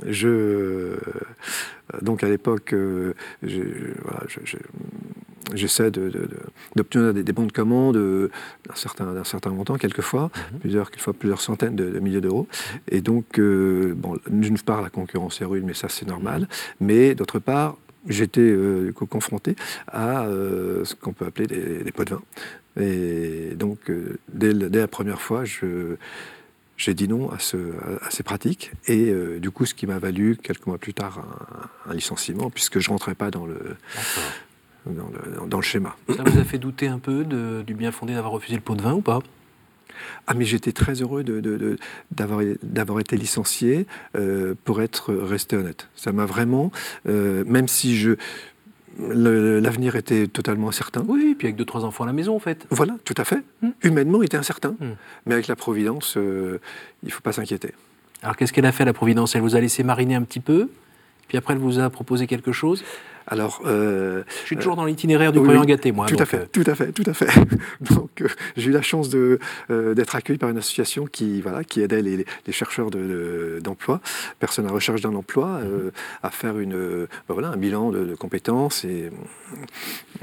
je, 0.05 0.97
donc 2.01 2.23
à 2.23 2.27
l'époque, 2.27 2.73
je, 2.73 3.61
voilà, 4.03 4.23
je 4.27 4.57
j'essaie 5.53 5.91
d'obtenir 5.91 7.13
des, 7.13 7.33
bons 7.33 7.45
de 7.45 7.51
commande 7.51 7.95
d'un 7.95 8.75
certain, 8.75 9.23
certain 9.23 9.49
montant, 9.51 9.75
quelquefois, 9.75 10.31
mhm. 10.53 10.59
plusieurs, 10.59 10.91
quelquefois 10.91 11.13
plusieurs 11.13 11.41
centaines 11.41 11.75
de, 11.75 11.99
milliers 11.99 12.21
d'euros. 12.21 12.47
Mhm. 12.49 12.79
Et 12.89 13.01
donc, 13.01 13.39
euh, 13.39 13.93
bon, 13.95 14.17
d'une 14.29 14.57
part, 14.59 14.81
la 14.81 14.89
concurrence 14.89 15.41
est 15.41 15.45
rude, 15.45 15.63
mais 15.65 15.73
ça, 15.73 15.89
c'est 15.89 16.07
normal. 16.07 16.47
Mais 16.79 17.15
d'autre 17.15 17.39
part, 17.39 17.77
j'étais 18.07 18.41
euh, 18.41 18.91
confronté 18.91 19.55
à 19.87 20.25
euh, 20.25 20.85
ce 20.85 20.95
qu'on 20.95 21.13
peut 21.13 21.25
appeler 21.25 21.47
des, 21.47 21.91
pots 21.91 22.05
de 22.05 22.11
vin. 22.11 22.21
Et 22.79 23.55
donc, 23.55 23.91
dès, 24.31 24.53
la 24.53 24.87
première 24.87 25.21
fois, 25.21 25.45
je 25.45 25.95
j'ai 26.77 26.93
dit 26.93 27.09
non 27.09 27.29
à, 27.29 27.39
ce, 27.39 27.57
à, 28.01 28.09
ces 28.09 28.23
pratiques. 28.23 28.71
Et 28.87 29.13
du 29.41 29.51
coup, 29.51 29.65
ce 29.65 29.73
qui 29.73 29.85
m'a 29.85 29.99
valu 29.99 30.37
quelques 30.41 30.65
mois 30.65 30.77
plus 30.77 30.93
tard 30.93 31.25
un, 31.85 31.93
licenciement, 31.93 32.49
puisque 32.49 32.79
je 32.79 32.87
ne 32.87 32.93
rentrais 32.93 33.15
pas 33.15 33.31
dans 33.31 33.45
le, 33.45 33.75
dans 34.89 35.57
le, 35.57 35.63
schéma. 35.63 35.95
Ça 36.15 36.23
vous 36.23 36.39
a 36.39 36.43
fait 36.43 36.57
douter 36.57 36.87
un 36.87 36.99
peu 36.99 37.23
du 37.65 37.73
bien 37.73 37.91
fondé 37.91 38.13
d'avoir 38.13 38.33
refusé 38.33 38.55
le 38.55 38.61
pot 38.61 38.75
de 38.75 38.81
vin 38.81 38.93
ou 38.93 39.01
pas? 39.01 39.19
Ah 40.27 40.33
mais 40.33 40.45
j'étais 40.45 40.71
très 40.71 41.01
heureux 41.01 41.23
d'avoir 42.11 42.41
de, 42.41 43.01
été 43.01 43.17
licencié 43.17 43.85
euh, 44.17 44.55
pour 44.63 44.81
être 44.81 45.13
resté 45.13 45.57
honnête. 45.57 45.89
Ça 45.95 46.11
m'a 46.11 46.25
vraiment, 46.25 46.71
euh, 47.07 47.43
même 47.45 47.67
si 47.67 47.97
je 47.97 48.15
l'avenir 48.97 49.95
était 49.95 50.27
totalement 50.27 50.67
incertain. 50.67 51.05
Oui, 51.07 51.33
puis 51.37 51.47
avec 51.47 51.55
deux 51.55 51.63
trois 51.63 51.85
enfants 51.85 52.03
à 52.03 52.07
la 52.07 52.13
maison 52.13 52.35
en 52.35 52.39
fait. 52.39 52.65
Voilà, 52.69 52.97
tout 53.05 53.13
à 53.17 53.23
fait. 53.23 53.43
Hmm. 53.61 53.69
Humainement, 53.83 54.21
il 54.21 54.25
était 54.25 54.37
incertain, 54.37 54.75
hmm. 54.79 54.95
mais 55.25 55.35
avec 55.35 55.47
la 55.47 55.55
providence, 55.55 56.17
euh, 56.17 56.59
il 57.03 57.07
ne 57.07 57.11
faut 57.11 57.21
pas 57.21 57.31
s'inquiéter. 57.31 57.73
Alors 58.21 58.35
qu'est-ce 58.35 58.51
qu'elle 58.51 58.65
a 58.65 58.73
fait 58.73 58.85
la 58.85 58.93
providence? 58.93 59.35
Elle 59.35 59.41
vous 59.41 59.55
a 59.55 59.61
laissé 59.61 59.83
mariner 59.83 60.15
un 60.15 60.23
petit 60.23 60.41
peu, 60.41 60.69
puis 61.29 61.37
après 61.37 61.53
elle 61.53 61.59
vous 61.59 61.79
a 61.79 61.89
proposé 61.89 62.27
quelque 62.27 62.51
chose 62.51 62.83
alors, 63.31 63.61
euh, 63.65 64.23
je 64.41 64.45
suis 64.47 64.55
toujours 64.55 64.75
dans 64.75 64.85
l'itinéraire 64.85 65.31
du 65.31 65.39
croyant 65.39 65.63
gâté, 65.63 65.91
moi. 65.91 66.07
Tout 66.07 66.15
à 66.17 66.25
fait, 66.25 66.37
euh. 66.37 66.45
tout 66.51 66.63
à 66.65 66.73
fait, 66.73 66.91
tout 66.91 67.03
à 67.05 67.13
fait. 67.13 67.29
donc, 67.81 68.09
euh, 68.21 68.27
j'ai 68.57 68.69
eu 68.69 68.73
la 68.73 68.81
chance 68.81 69.09
d'être 69.09 70.15
accueilli 70.15 70.39
par 70.39 70.49
une 70.49 70.57
association 70.57 71.05
qui, 71.05 71.39
voilà, 71.41 71.63
qui 71.63 71.81
aidait 71.81 72.01
les, 72.01 72.25
chercheurs 72.51 72.89
d'emploi, 73.61 74.01
personnes 74.39 74.65
à 74.65 74.71
recherche 74.71 75.01
d'un 75.01 75.13
emploi, 75.13 75.59
mhm. 75.59 75.91
à 76.23 76.31
faire 76.31 76.57
une, 76.57 76.73
ben 76.73 77.33
voilà, 77.33 77.49
un 77.49 77.57
bilan 77.57 77.91
de, 77.91 78.15
compétences 78.15 78.83
et, 78.83 79.11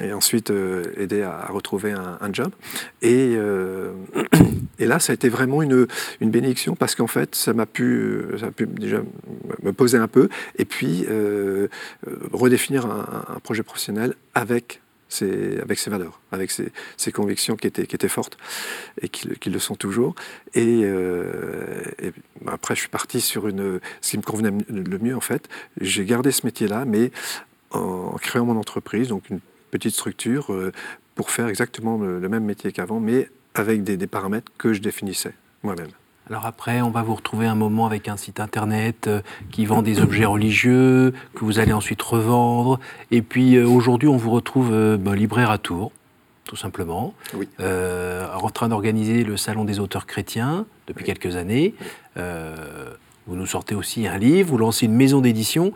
et 0.03 0.13
ensuite 0.13 0.53
aider 0.97 1.23
à, 1.23 1.47
retrouver 1.49 1.93
un, 1.93 2.33
job. 2.33 2.51
Et, 3.03 3.37
et, 4.81 4.87
là, 4.87 4.99
ça 4.99 5.13
a 5.13 5.15
été 5.15 5.29
vraiment 5.29 5.63
une, 5.63 5.87
une 6.21 6.31
bénédiction 6.31 6.75
parce 6.75 6.97
qu'en 6.97 7.07
fait, 7.07 7.37
ça 7.37 7.53
m'a 7.53 7.67
pu, 7.67 8.25
ça 8.41 8.47
a 8.47 8.51
pu 8.51 8.67
déjà 8.67 9.01
me 9.63 9.73
poser 9.73 9.99
un 9.99 10.09
peu 10.09 10.29
et 10.59 10.65
puis 10.65 11.07
redéfinir 12.33 12.87
un 12.87 13.41
projet 13.43 13.63
professionnel 13.63 14.15
avec 14.35 14.81
ses, 15.09 15.59
avec 15.61 15.79
ses 15.79 15.91
valeurs, 15.91 16.21
avec 16.33 16.51
ses, 16.51 17.13
convictions 17.13 17.57
qui 17.57 17.67
étaient, 17.67 17.87
qui 17.87 17.95
étaient 17.95 18.09
fortes 18.09 18.37
et 19.01 19.09
qui, 19.09 19.51
le 19.51 19.59
sont 19.59 19.77
toujours. 19.77 20.15
Et, 20.55 20.81
euh, 20.83 21.83
bah, 22.43 22.53
après, 22.55 22.75
je 22.75 22.81
suis 22.81 22.89
parti 22.89 23.21
sur 23.21 23.49
une, 23.49 23.81
ce 24.01 24.11
qui 24.11 24.19
me 24.19 24.23
convenait 24.23 24.53
le 24.69 24.99
mieux 24.99 25.17
en 25.17 25.21
fait. 25.21 25.49
J'ai 25.81 26.05
gardé 26.05 26.33
ce 26.33 26.45
métier-là, 26.47 26.85
mais 26.85 27.11
en 27.71 28.17
créant 28.21 28.47
mon 28.47 28.57
entreprise, 28.57 29.09
donc 29.09 29.29
une 29.31 29.41
petite 29.71 29.95
structure, 29.95 30.53
euh, 30.53 30.73
pour 31.15 31.31
faire 31.31 31.49
exactement 31.49 31.99
le, 31.99 32.29
même 32.29 32.45
métier 32.45 32.73
qu'avant, 32.73 33.01
mais 33.01 33.31
avec 33.55 33.85
des 33.85 34.07
paramètres 34.07 34.53
que 34.59 34.75
je 34.75 34.83
définissais 34.83 35.33
moi-même. 35.63 35.91
Alors 36.29 36.45
après, 36.45 36.81
on 36.81 36.91
va 36.91 37.03
vous 37.03 37.15
retrouver 37.15 37.47
un 37.47 37.55
moment 37.55 37.87
avec 37.87 38.09
un 38.09 38.17
site 38.17 38.41
internet 38.41 39.07
euh, 39.07 39.21
qui 39.53 39.65
vend 39.65 39.83
des 39.83 40.01
objets 40.01 40.25
religieux, 40.25 41.15
que 41.35 41.45
vous 41.45 41.61
allez 41.61 41.73
ensuite 41.73 42.03
revendre. 42.03 42.81
Et 43.13 43.23
puis 43.23 43.55
euh, 43.55 43.65
aujourd'hui, 43.65 44.09
on 44.09 44.17
vous 44.17 44.33
retrouve 44.33 44.73
euh, 44.73 44.97
ben, 44.97 45.15
libraire 45.15 45.51
à 45.51 45.59
Tours, 45.59 45.93
tout 46.45 46.57
simplement, 46.57 47.15
oui. 47.35 47.49
en 47.61 48.51
train 48.51 48.69
d'organiser 48.69 49.25
le 49.25 49.37
Salon 49.37 49.65
des 49.65 49.79
auteurs 49.79 50.07
chrétiens 50.07 50.67
depuis 50.87 51.05
quelques 51.05 51.35
années. 51.35 51.75
vous 52.17 53.35
nous 53.35 53.47
sortez 53.47 53.75
aussi 53.75 54.07
un 54.07 54.17
livre, 54.17 54.51
vous 54.51 54.59
lancez 54.59 54.87
une 54.87 54.95
maison 54.95 55.21
d'édition. 55.21 55.73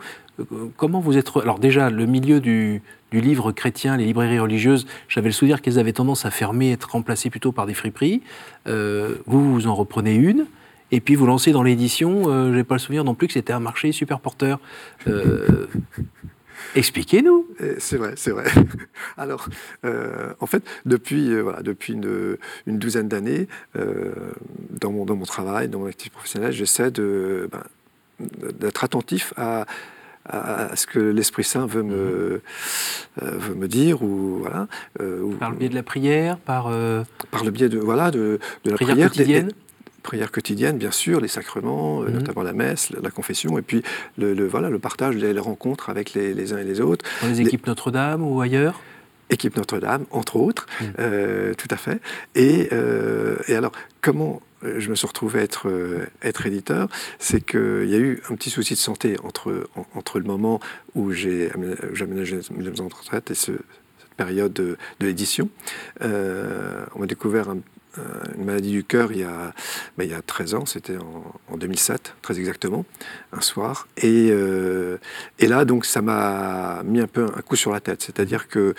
Comment 0.77 0.99
vous 0.99 1.17
êtes... 1.17 1.29
Alors 1.37 1.59
déjà, 1.59 1.89
le 1.89 2.05
milieu 2.05 2.39
du, 2.39 2.81
livre 3.11 3.51
chrétien, 3.51 3.97
les 3.97 4.05
librairies 4.05 4.39
religieuses, 4.39 4.87
j'avais 5.07 5.29
le 5.29 5.33
souvenir 5.33 5.61
qu'elles 5.61 5.79
avaient 5.79 5.93
tendance 5.93 6.25
à 6.25 6.31
fermer, 6.31 6.71
être 6.71 6.91
remplacées 6.91 7.29
plutôt 7.29 7.51
par 7.51 7.65
des 7.65 7.73
friperies. 7.73 8.21
Euh, 8.67 9.15
vous, 9.25 9.53
vous 9.53 9.67
en 9.67 9.75
reprenez 9.75 10.15
une, 10.15 10.45
et 10.91 11.01
puis 11.01 11.15
vous 11.15 11.25
lancez 11.25 11.51
dans 11.51 11.63
l'édition. 11.63 12.29
Euh, 12.29 12.51
je 12.51 12.57
n'ai 12.57 12.63
pas 12.63 12.75
le 12.75 12.79
souvenir 12.79 13.03
non 13.03 13.15
plus 13.15 13.27
que 13.27 13.33
c'était 13.33 13.53
un 13.53 13.59
marché 13.59 13.91
super 13.91 14.19
porteur. 14.19 14.59
Euh, 15.07 15.67
expliquez-nous. 16.75 17.47
C'est 17.79 17.97
vrai, 17.97 18.13
c'est 18.15 18.31
vrai. 18.31 18.45
Alors, 19.17 19.47
en 19.83 20.45
fait, 20.45 20.63
depuis, 20.85 21.39
voilà, 21.41 21.61
depuis 21.61 21.93
une, 21.93 22.37
douzaine 22.67 23.07
d'années, 23.07 23.47
dans, 23.75 24.91
mon, 24.91 25.05
dans 25.05 25.15
mon 25.15 25.25
travail, 25.25 25.67
dans 25.67 25.79
mon 25.79 25.87
activité 25.87 26.13
professionnelle, 26.13 26.53
j'essaie 26.53 26.91
ben, 26.91 27.63
d'être 28.59 28.83
attentif 28.83 29.33
à 29.37 29.65
à, 30.25 30.75
ce 30.75 30.85
que 30.85 30.99
l'Esprit 30.99 31.43
Saint 31.43 31.65
veut 31.65 31.83
me, 31.83 31.93
mhm. 31.93 32.41
euh, 33.23 33.31
veut 33.37 33.55
me 33.55 33.67
dire. 33.67 34.01
Ou, 34.01 34.39
voilà, 34.41 34.67
euh, 34.99 35.31
par 35.39 35.51
le 35.51 35.57
biais 35.57 35.69
de 35.69 35.75
la 35.75 35.83
prière 35.83 36.37
par, 36.37 36.67
euh, 36.67 37.03
par 37.31 37.43
le 37.43 37.51
biais 37.51 37.69
de, 37.69 37.79
voilà, 37.79 38.11
de, 38.11 38.39
de 38.65 38.71
la 38.71 38.75
prière, 38.75 38.95
prière 38.95 39.09
quotidienne 39.09 39.51
prière 40.03 40.31
quotidienne, 40.31 40.79
bien 40.79 40.89
sûr, 40.89 41.21
les 41.21 41.27
sacrements, 41.27 41.99
mhm. 41.99 42.13
notamment 42.13 42.41
la 42.41 42.53
messe, 42.53 42.89
la, 42.89 43.11
confession, 43.11 43.59
et 43.59 43.61
puis 43.61 43.83
le, 44.17 44.33
voilà, 44.47 44.71
le 44.71 44.79
partage, 44.79 45.15
les, 45.15 45.39
rencontres 45.39 45.91
avec 45.91 46.15
les, 46.15 46.33
les, 46.33 46.53
uns 46.53 46.57
et 46.57 46.63
les 46.63 46.81
autres. 46.81 47.05
Dans 47.21 47.27
les 47.27 47.41
équipes 47.41 47.67
Notre-Dame 47.67 48.23
ou 48.23 48.41
ailleurs? 48.41 48.81
Équipe 49.29 49.55
Notre-Dame, 49.57 50.05
entre 50.09 50.37
autres, 50.37 50.65
mhm. 50.81 51.53
tout 51.55 51.67
à 51.69 51.77
fait. 51.77 52.01
Et, 52.33 52.69
et 53.47 53.55
alors, 53.55 53.73
comment 54.01 54.41
je 54.63 54.89
me 54.89 54.95
suis 54.95 55.07
retrouvé 55.07 55.41
être, 55.41 55.69
euh, 55.69 56.07
éditeur, 56.45 56.87
c'est 57.19 57.41
qu'il 57.41 57.87
y 57.87 57.95
a 57.95 57.99
eu 57.99 58.21
un 58.29 58.35
petit 58.35 58.49
souci 58.49 58.73
de 58.73 58.79
santé 58.79 59.15
entre, 59.23 59.67
entre 59.95 60.19
le 60.19 60.25
moment 60.25 60.59
où 60.95 61.11
j'ai 61.11 61.51
aménagé 61.51 62.39
mes 62.51 62.69
retraite 62.69 63.31
et 63.31 63.35
ce, 63.35 63.51
cette 63.51 64.15
période 64.17 64.53
de, 64.53 64.77
l'édition. 64.99 65.49
Euh, 66.01 66.85
on 66.95 66.99
m'a 66.99 67.07
découvert 67.07 67.53
une 68.37 68.45
maladie 68.45 68.71
du 68.71 68.83
cœur 68.83 69.11
il 69.11 69.19
y 69.19 69.23
a, 69.23 69.53
ben, 69.97 70.05
il 70.05 70.11
y 70.11 70.13
a 70.13 70.21
13 70.21 70.55
ans, 70.55 70.65
c'était 70.65 70.97
en, 70.97 71.57
2007, 71.57 72.15
très 72.21 72.39
exactement, 72.39 72.85
un 73.33 73.41
soir. 73.41 73.87
Et, 73.97 74.29
euh, 74.31 74.97
et 75.39 75.47
là, 75.47 75.65
donc, 75.65 75.85
ça 75.85 76.01
m'a 76.01 76.81
mis 76.83 77.01
un 77.01 77.07
peu 77.07 77.25
un 77.25 77.41
coup 77.41 77.55
sur 77.55 77.71
la 77.71 77.79
tête. 77.81 78.01
C'est-à-dire 78.01 78.47
que 78.47 78.73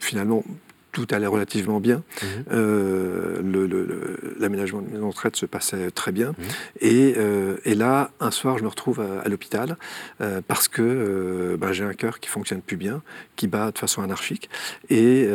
finalement, 0.00 0.44
tout 0.92 1.06
allait 1.10 1.26
relativement 1.26 1.80
bien. 1.80 2.02
Mhm. 2.22 2.44
Euh, 2.52 4.16
l'aménagement 4.38 4.82
de 4.82 4.88
mes 4.88 4.98
retraite 4.98 5.36
se 5.36 5.46
passait 5.46 5.90
très 5.90 6.12
bien. 6.12 6.30
Mhm. 6.30 6.44
Euh, 6.82 7.56
et, 7.64 7.74
là, 7.74 8.10
un 8.20 8.30
soir, 8.30 8.58
je 8.58 8.64
me 8.64 8.68
retrouve 8.68 9.00
à, 9.00 9.28
l'hôpital 9.28 9.76
euh, 10.20 10.40
parce 10.46 10.68
que 10.68 11.56
bah, 11.58 11.72
j'ai 11.72 11.84
un 11.84 11.94
cœur 11.94 12.20
qui 12.20 12.28
fonctionne 12.28 12.60
plus 12.60 12.76
bien, 12.76 13.02
qui 13.36 13.46
bat 13.46 13.70
de 13.70 13.78
façon 13.78 14.02
anarchique. 14.02 14.50
Et, 14.88 15.28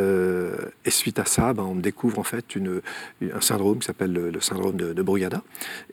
suite 0.88 1.20
à 1.20 1.26
ça, 1.26 1.54
bah, 1.54 1.64
on 1.68 1.76
me 1.76 1.82
découvre 1.82 2.20
en 2.20 2.24
fait 2.24 2.56
une, 2.56 2.82
un 3.22 3.42
syndrome 3.42 3.80
qui 3.80 3.86
s'appelle 3.86 4.14
le, 4.14 4.40
syndrome 4.40 4.78
de, 4.78 4.94
de, 4.94 5.02
Brugada 5.02 5.44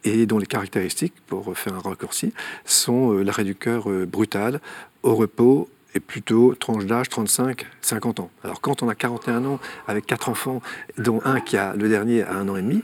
et 0.04 0.26
dont 0.26 0.38
les 0.38 0.46
caractéristiques, 0.46 1.14
pour 1.26 1.56
faire 1.58 1.74
un 1.74 1.80
raccourci, 1.80 2.32
sont 2.64 3.12
l'arrêt 3.12 3.44
du 3.44 3.54
cœur 3.54 3.88
brutal, 4.06 4.60
au 5.02 5.14
repos, 5.14 5.68
et 5.94 6.00
plutôt 6.00 6.54
tranche 6.54 6.86
d'âge 6.86 7.08
35-50 7.08 8.20
ans. 8.20 8.30
Alors 8.44 8.60
quand 8.60 8.82
on 8.82 8.88
a 8.88 8.94
41 8.94 9.44
ans 9.44 9.60
avec 9.86 10.06
quatre 10.06 10.28
enfants, 10.28 10.62
dont 10.98 11.20
un 11.24 11.40
qui 11.40 11.56
a 11.56 11.74
le 11.74 11.88
dernier 11.88 12.22
à 12.22 12.34
un 12.34 12.48
an 12.48 12.56
et 12.56 12.62
demi, 12.62 12.82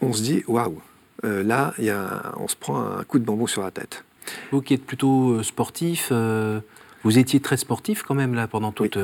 on 0.00 0.12
se 0.12 0.22
dit 0.22 0.44
waouh, 0.46 0.80
euh, 1.24 1.42
là 1.42 1.74
y 1.78 1.90
a, 1.90 2.32
on 2.36 2.48
se 2.48 2.56
prend 2.56 2.80
un 2.80 3.04
coup 3.04 3.18
de 3.18 3.24
bambou 3.24 3.48
sur 3.48 3.62
la 3.62 3.70
tête. 3.70 4.04
Vous 4.52 4.60
qui 4.60 4.74
êtes 4.74 4.84
plutôt 4.84 5.32
euh, 5.32 5.42
sportif, 5.42 6.08
euh, 6.12 6.60
vous 7.04 7.18
étiez 7.18 7.40
très 7.40 7.56
sportif 7.56 8.02
quand 8.02 8.14
même 8.14 8.34
là 8.34 8.46
pendant 8.46 8.72
toute 8.72 8.98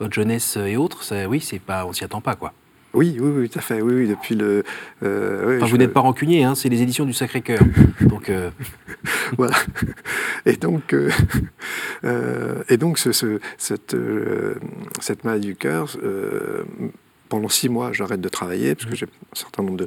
votre 0.00 0.12
jeunesse 0.12 0.56
et 0.56 0.76
autres. 0.76 1.02
Ça, 1.02 1.28
oui, 1.28 1.40
c'est 1.40 1.58
pas, 1.58 1.84
on 1.86 1.92
s'y 1.92 2.04
attend 2.04 2.20
pas 2.20 2.36
quoi. 2.36 2.52
Oui, 2.94 3.16
oui, 3.20 3.30
oui, 3.36 3.48
tout 3.48 3.58
à 3.58 3.62
fait. 3.62 3.80
Oui, 3.80 3.94
oui 3.94 4.08
depuis 4.08 4.34
le. 4.34 4.62
Euh, 5.02 5.58
enfin, 5.58 5.66
Vous 5.66 5.76
n'êtes 5.76 5.92
pas 5.92 6.00
rancunier, 6.00 6.44
hein, 6.44 6.54
c'est 6.54 6.68
les 6.68 6.82
éditions 6.82 7.04
du 7.04 7.12
Sacré-Cœur. 7.12 7.60
donc. 8.00 8.28
Euh, 8.28 8.50
voilà. 9.36 9.56
Et 10.46 10.56
donc, 10.56 10.94
euh, 10.94 11.10
et 12.68 12.76
donc, 12.76 12.98
ce, 12.98 13.12
ce, 13.12 13.40
cette, 13.58 13.96
cette 15.00 15.24
maladie 15.24 15.48
du 15.48 15.56
cœur 15.56 15.96
pendant 17.28 17.48
six 17.48 17.68
mois, 17.68 17.92
j'arrête 17.92 18.20
de 18.20 18.28
travailler 18.28 18.74
parce 18.74 18.88
que 18.88 18.96
j'ai 18.96 19.06
un 19.06 19.34
certain 19.34 19.62
nombre 19.62 19.86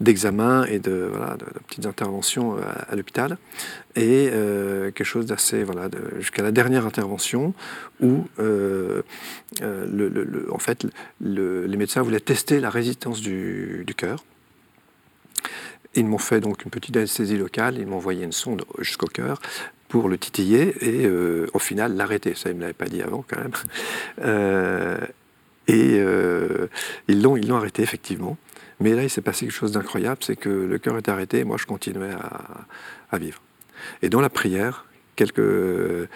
d'examens 0.00 0.64
et 0.64 0.78
de, 0.78 1.08
voilà, 1.10 1.36
de, 1.36 1.44
petites 1.66 1.86
interventions 1.86 2.56
euh, 2.56 2.60
à, 2.88 2.96
l'hôpital. 2.96 3.38
Et 3.96 4.30
euh, 4.32 4.90
quelque 4.92 5.04
chose 5.04 5.26
d'assez, 5.26 5.64
voilà, 5.64 5.88
jusqu'à 6.18 6.42
la 6.42 6.52
dernière 6.52 6.86
intervention 6.86 7.54
où, 8.00 8.24
euh, 8.38 9.02
le, 9.60 10.46
en 10.50 10.58
fait, 10.58 10.86
les 11.20 11.76
médecins 11.76 12.02
voulaient 12.02 12.20
tester 12.20 12.60
la 12.60 12.70
résistance 12.70 13.20
du, 13.20 13.84
du 13.86 13.94
cœur. 13.94 14.24
Ils 15.94 16.06
m'ont 16.06 16.18
fait 16.18 16.40
donc 16.40 16.64
une 16.64 16.70
petite 16.70 16.96
anesthésie 16.96 17.38
locale, 17.38 17.78
ils 17.78 17.86
m'ont 17.86 17.96
envoyé 17.96 18.22
une 18.22 18.32
sonde 18.32 18.64
jusqu'au 18.78 19.06
cœur 19.06 19.40
pour 19.88 20.08
le 20.08 20.18
titiller 20.18 20.74
et 20.82 21.08
au 21.54 21.58
final 21.58 21.96
l'arrêter. 21.96 22.34
Ça, 22.34 22.50
ils 22.50 22.52
ne 22.52 22.58
me 22.58 22.60
l'avaient 22.62 22.74
pas 22.74 22.86
dit 22.86 23.00
avant 23.00 23.24
quand 23.26 23.38
même. 23.38 25.06
Et 25.68 25.98
euh, 25.98 26.68
ils 27.08 27.22
l'ont 27.22 27.36
ils 27.36 27.48
l'ont 27.48 27.56
arrêté, 27.56 27.82
effectivement. 27.82 28.36
Mais 28.80 28.94
là, 28.94 29.02
il 29.02 29.10
s'est 29.10 29.22
passé 29.22 29.46
quelque 29.46 29.54
chose 29.54 29.72
d'incroyable, 29.72 30.18
c'est 30.20 30.36
que 30.36 30.48
le 30.48 30.78
cœur 30.78 30.96
est 30.98 31.08
arrêté 31.08 31.38
et 31.38 31.44
moi, 31.44 31.56
je 31.58 31.66
continuais 31.66 32.12
à, 33.10 33.18
vivre. 33.18 33.40
Et 34.02 34.10
dans 34.10 34.20
la 34.20 34.28
prière, 34.28 34.84
quelques, 35.16 35.38
euh, 35.38 36.06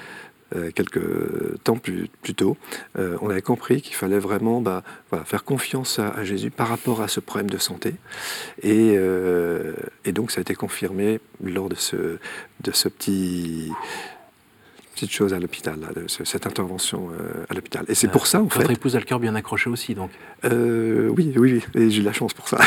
quelques 0.74 1.62
temps 1.64 1.78
plus, 1.78 2.08
plus 2.20 2.34
tôt, 2.34 2.58
euh, 2.98 3.16
on 3.22 3.30
avait 3.30 3.40
compris 3.40 3.80
qu'il 3.80 3.94
fallait 3.94 4.18
vraiment 4.18 4.60
bah, 4.60 4.82
voilà, 5.08 5.24
faire 5.24 5.42
confiance 5.42 5.98
à, 5.98 6.22
Jésus 6.22 6.50
par 6.50 6.68
rapport 6.68 7.00
à 7.00 7.08
ce 7.08 7.20
problème 7.20 7.48
de 7.48 7.56
santé. 7.56 7.94
Et, 8.62 8.98
et, 10.04 10.12
donc, 10.12 10.30
ça 10.30 10.40
a 10.40 10.42
été 10.42 10.54
confirmé 10.54 11.18
lors 11.42 11.70
de 11.70 11.76
ce, 11.76 12.18
de 12.62 12.72
ce 12.72 12.90
petit 12.90 13.72
petite 14.94 15.12
chose 15.12 15.32
à 15.34 15.38
l'hôpital, 15.38 15.78
cette 16.06 16.46
intervention 16.46 17.08
euh, 17.10 17.44
à 17.48 17.54
l'hôpital. 17.54 17.84
Et 17.88 17.94
c'est 17.94 18.08
pour 18.08 18.26
ça, 18.26 18.38
en 18.38 18.44
Votre 18.44 18.54
fait. 18.54 18.60
Votre 18.60 18.72
épouse 18.72 18.96
a 18.96 18.98
le 18.98 19.04
cœur 19.04 19.20
bien 19.20 19.34
accroché 19.34 19.70
aussi, 19.70 19.94
donc 19.94 20.10
euh, 20.44 21.08
Oui, 21.08 21.32
oui, 21.36 21.62
oui. 21.74 21.80
Et 21.80 21.90
j'ai 21.90 22.00
de 22.00 22.06
la 22.06 22.12
chance 22.12 22.34
pour 22.34 22.48
ça. 22.48 22.58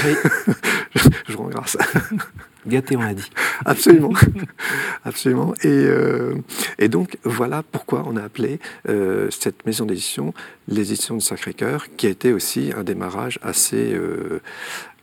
je, 1.27 1.37
rends 1.37 1.49
grâce. 1.49 1.77
Gâté, 2.67 2.95
on 2.95 3.01
a 3.01 3.13
dit. 3.13 3.29
Absolument. 3.65 4.13
Absolument. 5.03 5.53
Et, 5.63 5.67
euh, 5.67 6.35
et, 6.79 6.87
donc, 6.87 7.17
voilà 7.23 7.61
pourquoi 7.63 8.03
on 8.07 8.15
a 8.15 8.23
appelé 8.23 8.59
cette 9.29 9.65
maison 9.65 9.85
d'édition 9.85 10.33
les 10.67 10.93
éditions 10.93 11.15
du 11.15 11.21
Sacré-Cœur, 11.21 11.87
qui 11.97 12.07
a 12.07 12.09
été 12.09 12.31
aussi 12.31 12.71
un 12.75 12.83
démarrage 12.83 13.39
assez, 13.41 13.97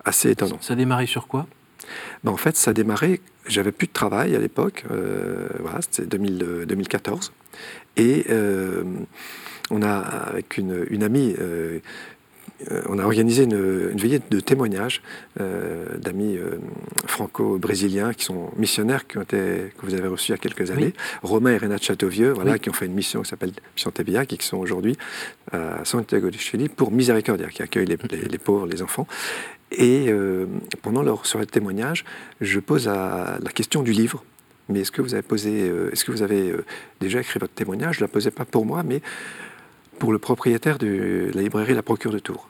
assez 0.04 0.30
étonnant. 0.30 0.58
Ça 0.60 0.72
a 0.72 0.76
démarré 0.76 1.06
sur 1.06 1.26
quoi? 1.28 1.46
Ben, 2.24 2.32
En 2.32 2.36
fait, 2.36 2.56
ça 2.56 2.70
a 2.70 2.74
démarré 2.74 3.20
j'avais 3.46 3.72
plus 3.72 3.86
de 3.86 3.92
travail 3.92 4.34
à 4.34 4.38
l'époque, 4.38 4.84
euh, 4.90 5.48
voilà, 5.60 5.80
c'était 5.82 6.06
2014. 6.06 7.32
Et 7.96 8.26
euh, 8.30 8.84
on 9.70 9.82
a, 9.82 9.92
avec 9.92 10.56
une, 10.56 10.86
une 10.88 11.02
amie, 11.02 11.34
euh, 11.38 11.80
on 12.88 12.98
a 12.98 13.04
organisé 13.04 13.44
une, 13.44 13.96
veillée 13.96 14.20
de 14.30 14.40
témoignages 14.40 15.02
d'amis 15.38 16.38
franco-brésiliens 17.06 18.12
qui 18.12 18.24
sont 18.24 18.50
missionnaires, 18.56 19.06
qui 19.06 19.16
ont 19.16 19.22
été, 19.22 19.72
que 19.78 19.86
vous 19.86 19.94
avez 19.94 20.08
reçus 20.08 20.32
il 20.32 20.32
y 20.32 20.34
a 20.34 20.38
quelques 20.38 20.70
années. 20.70 20.92
Romain 21.22 21.52
et 21.52 21.56
Renat 21.56 21.78
Châteauvieux, 21.78 22.32
voilà, 22.32 22.58
qui 22.58 22.68
ont 22.68 22.74
fait 22.74 22.86
une 22.86 22.94
mission 22.94 23.22
qui 23.22 23.30
s'appelle 23.30 23.52
Mission 23.74 23.90
Tébia, 23.90 24.26
qui 24.26 24.44
sont 24.44 24.58
aujourd'hui 24.58 24.96
à 25.52 25.84
Santiago 25.84 26.30
de 26.30 26.36
Chili 26.36 26.68
pour 26.68 26.92
Miséricordia, 26.92 27.48
qui 27.48 27.62
accueille 27.62 27.86
les, 27.86 27.96
les 28.28 28.38
pauvres, 28.38 28.66
les 28.66 28.82
enfants. 28.82 29.06
Et 29.72 30.06
euh, 30.08 30.46
pendant 30.82 31.02
leur 31.02 31.26
soirée 31.26 31.46
de 31.46 31.50
témoignage, 31.50 32.04
je 32.40 32.58
pose 32.60 32.86
la 32.86 33.38
question 33.54 33.82
du 33.82 33.92
livre. 33.92 34.24
Mais 34.68 34.80
est-ce 34.80 34.92
que 34.92 35.02
vous 35.02 35.14
avez 35.14 35.22
posé, 35.22 35.68
euh, 35.68 35.90
est-ce 35.92 36.04
que 36.04 36.12
vous 36.12 36.22
avez 36.22 36.50
euh, 36.50 36.64
déjà 37.00 37.20
écrit 37.20 37.38
votre 37.38 37.52
témoignage? 37.52 37.96
Je 37.96 38.00
ne 38.00 38.04
la 38.04 38.08
posais 38.08 38.30
pas 38.30 38.44
pour 38.44 38.64
moi, 38.64 38.82
mais 38.82 39.02
pour 39.98 40.12
le 40.12 40.18
propriétaire 40.18 40.78
de 40.78 41.30
la 41.34 41.42
librairie 41.42 41.74
La 41.74 41.82
Procure 41.82 42.12
de 42.12 42.18
Tours, 42.18 42.48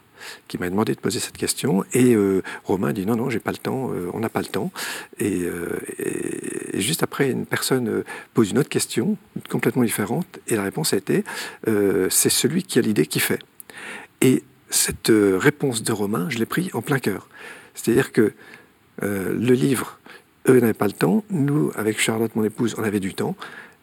qui 0.49 0.59
m'a 0.59 0.69
demandé 0.69 0.95
de 0.95 1.01
poser 1.01 1.19
cette 1.19 1.37
question. 1.37 1.85
Et 1.95 2.17
Romain 2.63 2.93
dit 2.93 3.07
non, 3.07 3.17
non, 3.17 3.29
j'ai 3.29 3.41
pas 3.41 3.51
le 3.51 3.57
temps, 3.57 3.91
on 4.13 4.21
n'a 4.21 4.29
pas 4.29 4.39
le 4.39 4.47
temps. 4.47 4.71
Et, 5.19 5.49
juste 6.75 7.03
après, 7.03 7.29
une 7.29 7.47
personne 7.47 8.05
pose 8.35 8.53
une 8.53 8.59
autre 8.59 8.69
question, 8.69 9.17
complètement 9.49 9.83
différente, 9.83 10.39
et 10.47 10.55
la 10.55 10.63
réponse 10.63 10.93
a 10.93 10.97
été 10.97 11.25
c'est 11.67 12.31
celui 12.31 12.63
qui 12.63 12.79
a 12.79 12.83
l'idée 12.83 13.07
qui 13.07 13.19
fait. 13.19 13.41
Cette 14.71 15.11
euh, 15.11 15.37
réponse 15.39 15.83
de 15.83 15.93
Romain, 15.93 16.29
je 16.31 16.39
l'ai 16.39 16.47
pris 16.47 16.71
en 16.73 16.83
plein 16.83 16.99
cœur. 16.99 17.29
C'est-à-dire 17.75 18.13
que 18.13 18.33
le 19.03 19.55
livre, 19.55 19.99
eux 20.47 20.61
n'avaient 20.61 20.75
pas 20.75 20.87
le 20.87 20.93
temps. 20.93 21.25
Nous, 21.31 21.73
avec 21.75 21.99
Charlotte, 21.99 22.37
mon 22.37 22.45
épouse, 22.45 22.75
on 22.77 22.83
avait 22.83 23.01
du 23.01 23.15
temps. 23.15 23.35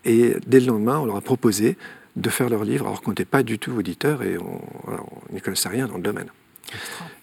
Et 0.06 0.36
dès 0.46 0.60
le 0.60 0.68
lendemain, 0.68 1.00
on 1.00 1.06
leur 1.06 1.16
a 1.16 1.22
proposé 1.22 1.76
de 2.16 2.30
faire 2.30 2.50
leur 2.50 2.64
livre, 2.64 2.86
alors 2.86 3.02
qu'on 3.02 3.12
n'était 3.12 3.26
pas 3.26 3.42
du 3.42 3.58
tout 3.58 3.72
auditeurs 3.72 4.22
et 4.22 4.38
on, 4.38 4.62
n'y 5.34 5.42
connaissait 5.42 5.70
rien 5.70 5.88
dans 5.88 5.98
le 5.98 6.04
domaine. 6.04 6.28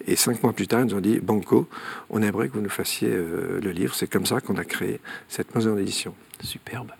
Et 0.08 0.16
cinq 0.16 0.42
mois 0.42 0.52
plus 0.52 0.66
tard, 0.66 0.80
ils 0.80 0.86
nous 0.86 0.94
ont 0.94 1.00
dit 1.00 1.20
Banco, 1.20 1.68
on 2.10 2.20
aimerait 2.20 2.48
que 2.48 2.54
vous 2.54 2.62
nous 2.62 2.68
fassiez 2.68 3.10
le 3.10 3.70
livre. 3.70 3.94
C'est 3.94 4.10
comme 4.10 4.26
ça 4.26 4.40
qu'on 4.40 4.56
a 4.56 4.64
créé 4.64 4.98
cette 5.28 5.54
maison 5.54 5.76
d'édition. 5.76 6.16
Superbe. 6.42 6.90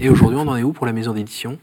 Et 0.00 0.08
aujourd'hui, 0.08 0.38
on 0.38 0.48
en 0.48 0.56
est 0.56 0.62
où 0.62 0.72
pour 0.72 0.86
la 0.86 0.94
maison 0.94 1.12
d'édition? 1.12 1.58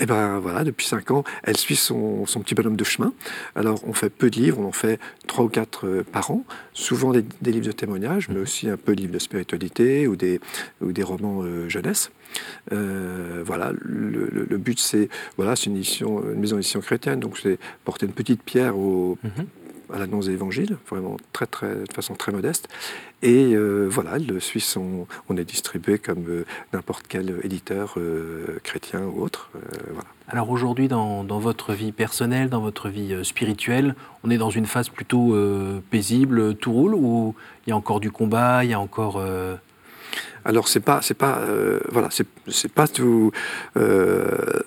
Eh 0.00 0.06
bien 0.06 0.38
voilà, 0.38 0.64
depuis 0.64 0.86
cinq 0.86 1.10
ans, 1.10 1.24
elle 1.42 1.56
suit 1.56 1.76
son, 1.76 2.24
petit 2.42 2.54
bonhomme 2.54 2.76
de 2.76 2.84
chemin. 2.84 3.12
Alors 3.54 3.80
on 3.86 3.92
fait 3.92 4.10
peu 4.10 4.30
de 4.30 4.36
livres, 4.36 4.60
on 4.60 4.66
en 4.66 4.72
fait 4.72 4.98
trois 5.26 5.44
ou 5.44 5.48
quatre 5.48 5.86
euh, 5.86 6.04
par 6.04 6.30
an, 6.30 6.44
souvent 6.72 7.12
des, 7.12 7.52
livres 7.52 7.66
de 7.66 7.72
témoignages, 7.72 8.28
mais 8.28 8.40
aussi 8.40 8.68
un 8.68 8.76
peu 8.76 8.94
de 8.94 9.00
livres 9.00 9.12
de 9.12 9.18
spiritualité 9.18 10.06
ou 10.06 10.16
des, 10.16 10.40
ou 10.80 10.92
des 10.92 11.02
romans 11.02 11.42
euh, 11.42 11.68
jeunesse. 11.68 12.10
Euh, 12.72 13.42
voilà, 13.44 13.72
le, 13.80 14.56
but 14.58 14.78
c'est 14.78 15.08
voilà, 15.36 15.56
c'est 15.56 15.66
une, 15.66 15.76
une 15.76 16.40
maison 16.40 16.56
d'édition 16.56 16.80
chrétienne, 16.80 17.20
donc 17.20 17.38
c'est 17.38 17.58
porter 17.84 18.06
une 18.06 18.12
petite 18.12 18.42
pierre 18.42 18.76
au, 18.76 19.18
mhm 19.22 19.46
à 19.94 19.98
l'annonce 19.98 20.26
de 20.26 20.32
l'Évangile, 20.32 20.76
vraiment 20.90 21.16
très, 21.32 21.46
très, 21.46 21.68
de 21.68 21.92
façon 21.92 22.14
très 22.14 22.32
modeste. 22.32 22.68
Et 23.22 23.54
euh, 23.54 23.86
voilà, 23.88 24.18
le 24.18 24.40
Suisse, 24.40 24.76
on, 24.76 25.06
on 25.28 25.36
est 25.36 25.44
distribué 25.44 25.98
comme 25.98 26.24
euh, 26.28 26.44
n'importe 26.72 27.06
quel 27.08 27.40
éditeur 27.44 27.94
euh, 27.96 28.58
chrétien 28.64 29.02
ou 29.02 29.22
autre. 29.22 29.50
voilà. 29.86 30.08
Alors 30.28 30.50
aujourd'hui, 30.50 30.88
dans, 30.88 31.22
dans, 31.22 31.38
votre 31.38 31.74
vie 31.74 31.92
personnelle, 31.92 32.48
dans 32.48 32.60
votre 32.60 32.88
vie 32.88 33.24
spirituelle, 33.24 33.94
on 34.24 34.30
est 34.30 34.38
dans 34.38 34.50
une 34.50 34.66
phase 34.66 34.88
plutôt 34.88 35.36
paisible, 35.90 36.54
tout 36.56 36.72
roule, 36.72 36.94
ou 36.94 37.34
il 37.66 37.70
y 37.70 37.72
a 37.72 37.76
encore 37.76 38.00
du 38.00 38.10
combat, 38.10 38.64
il 38.64 38.70
y 38.70 38.74
a 38.74 38.80
encore... 38.80 39.22
Alors 40.46 40.68
c'est 40.68 40.80
pas, 40.80 41.00
c'est 41.02 41.14
pas, 41.14 41.42
voilà, 41.90 42.08
c'est, 42.10 42.72
pas 42.72 42.88
tout, 42.88 43.32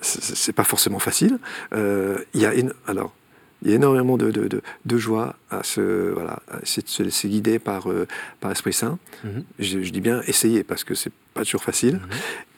c'est, 0.02 0.54
pas 0.54 0.64
forcément 0.64 1.00
facile. 1.00 1.40
Il 1.74 2.40
y 2.40 2.46
a 2.46 2.54
une, 2.54 2.72
alors 2.86 3.12
il 3.62 3.70
y 3.70 3.74
a 3.74 3.76
énormément 3.76 4.18
de, 4.18 4.32
de, 4.32 4.62
de, 4.86 4.98
joie 4.98 5.36
à 5.50 5.64
se, 5.64 6.12
voilà, 6.12 6.40
se 6.64 7.04
laisser 7.04 7.28
guider 7.28 7.60
par, 7.60 7.90
euh, 7.90 8.08
par 8.40 8.50
l'Esprit 8.50 8.74
Saint. 8.74 9.00
Mhm. 9.24 9.44
je, 9.60 9.78
dis 9.80 10.02
bien 10.02 10.22
essayer 10.28 10.64
parce 10.64 10.84
que 10.84 10.96
c'est 10.96 11.12
pas 11.34 11.44
toujours 11.44 11.64
facile. 11.64 11.96
Mhm. 11.96 12.02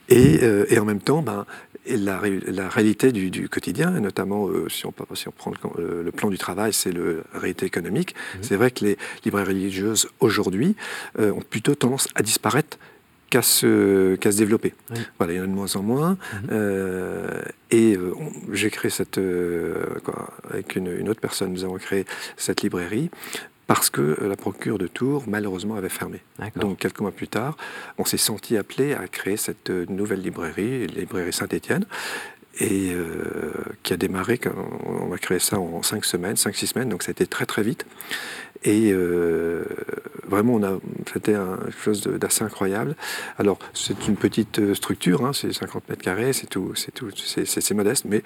Et, 0.10 0.40
euh, 0.42 0.66
et, 0.70 0.80
en 0.80 0.86
même 0.86 1.00
temps, 1.00 1.22
ben, 1.22 1.46
la, 1.88 2.20
la 2.48 2.68
réalité 2.68 3.12
du, 3.12 3.30
du, 3.30 3.48
quotidien, 3.48 3.96
et 3.96 4.00
notamment 4.00 4.48
euh, 4.48 4.68
si, 4.68 4.88
on, 4.88 4.94
si 5.14 5.28
on 5.28 5.32
prend 5.32 5.54
le, 5.78 6.12
plan 6.12 6.30
du 6.30 6.38
travail, 6.40 6.74
c'est 6.74 6.92
la 6.92 7.22
réalité 7.34 7.66
économique. 7.68 8.16
Mhm. 8.36 8.40
C'est 8.42 8.56
vrai 8.56 8.72
que 8.72 8.86
les 8.86 8.98
librairies 9.24 9.54
religieuses 9.54 10.10
aujourd'hui 10.20 10.76
ont 11.20 11.42
plutôt 11.48 11.76
tendance 11.76 12.08
à 12.16 12.24
disparaître 12.24 12.78
qu'à 13.30 13.42
se, 13.42 14.18
se 14.22 14.38
développer. 14.38 14.74
Voilà, 15.18 15.34
il 15.34 15.38
y 15.38 15.40
en 15.40 15.44
a 15.44 15.48
de 15.48 15.52
moins 15.52 15.76
en 15.76 15.84
moins. 15.84 16.12
Mhm. 16.12 16.50
Euh, 16.52 17.42
et 17.72 17.96
euh, 17.96 18.14
j'ai 18.52 18.70
créé 18.70 18.90
cette, 18.90 19.18
euh, 19.18 19.86
avec 20.50 20.76
une, 20.76 21.08
autre 21.10 21.22
personne, 21.22 21.54
nous 21.54 21.64
avons 21.64 21.78
créé 21.78 22.06
cette 22.38 22.62
librairie 22.62 23.10
parce 23.68 23.92
que 23.92 24.18
la 24.24 24.36
procure 24.36 24.80
de 24.80 24.88
Tours, 24.88 25.26
malheureusement, 25.28 25.76
avait 25.76 25.90
fermé. 25.90 26.22
Donc, 26.56 26.80
quelques 26.80 27.02
mois 27.02 27.12
plus 27.12 27.28
tard, 27.28 27.56
on 28.00 28.06
s'est 28.06 28.18
senti 28.18 28.58
appelé 28.58 28.96
à 28.96 29.08
créer 29.08 29.38
cette 29.38 29.70
nouvelle 29.70 30.22
librairie, 30.22 30.88
la 30.88 31.02
librairie 31.02 31.32
Saint-Étienne, 31.32 31.86
et 32.60 32.96
qui 33.84 33.94
a 33.94 33.98
démarré, 33.98 34.40
on 34.88 35.14
a 35.14 35.20
créé 35.20 35.38
ça 35.38 35.60
en 35.60 35.84
cinq 35.84 36.04
semaines, 36.04 36.36
cinq, 36.36 36.56
six 36.56 36.66
semaines, 36.66 36.90
donc 36.90 37.04
ça 37.04 37.12
a 37.12 37.12
été 37.12 37.28
très 37.28 37.46
très 37.46 37.62
vite. 37.62 37.86
Et 38.64 38.92
euh, 38.92 39.64
vraiment, 40.28 40.56
on 40.56 40.64
a, 40.64 40.80
c'était 41.14 41.34
quelque 41.34 41.82
chose 41.82 42.02
d'assez 42.04 42.44
incroyable. 42.44 42.96
Alors, 43.38 43.60
c'est 43.74 44.08
une 44.08 44.16
petite 44.16 44.60
euh, 44.60 44.76
structure, 44.76 45.26
hein, 45.26 45.32
c'est 45.34 45.54
50 45.54 45.88
mètres 45.90 46.02
carrés, 46.02 46.34
c'est 46.34 46.48
tout, 46.48 46.74
c'est 46.76 46.92
tout, 46.94 47.10
c'est 47.16 47.74
modeste, 47.74 48.06
mais 48.06 48.22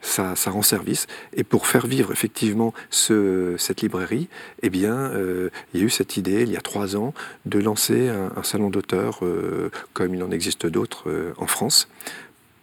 ça, 0.00 0.34
ça, 0.34 0.50
rend 0.50 0.62
service. 0.62 1.06
Et 1.32 1.44
pour 1.44 1.66
faire 1.66 1.86
vivre 1.86 2.12
effectivement 2.12 2.72
ce, 2.90 3.54
cette 3.58 3.82
librairie, 3.82 4.28
eh 4.62 4.70
bien, 4.70 4.96
euh, 4.96 5.50
il 5.72 5.80
y 5.80 5.82
a 5.82 5.86
eu 5.86 5.90
cette 5.90 6.16
idée, 6.16 6.42
il 6.42 6.50
y 6.50 6.56
a 6.56 6.60
trois 6.60 6.96
ans, 6.96 7.14
de 7.46 7.58
lancer 7.60 8.08
un, 8.08 8.42
salon 8.42 8.70
d'auteurs, 8.70 9.20
comme 9.92 10.14
il 10.14 10.22
en 10.22 10.30
existe 10.30 10.66
d'autres 10.66 11.32
en 11.36 11.46
France, 11.46 11.88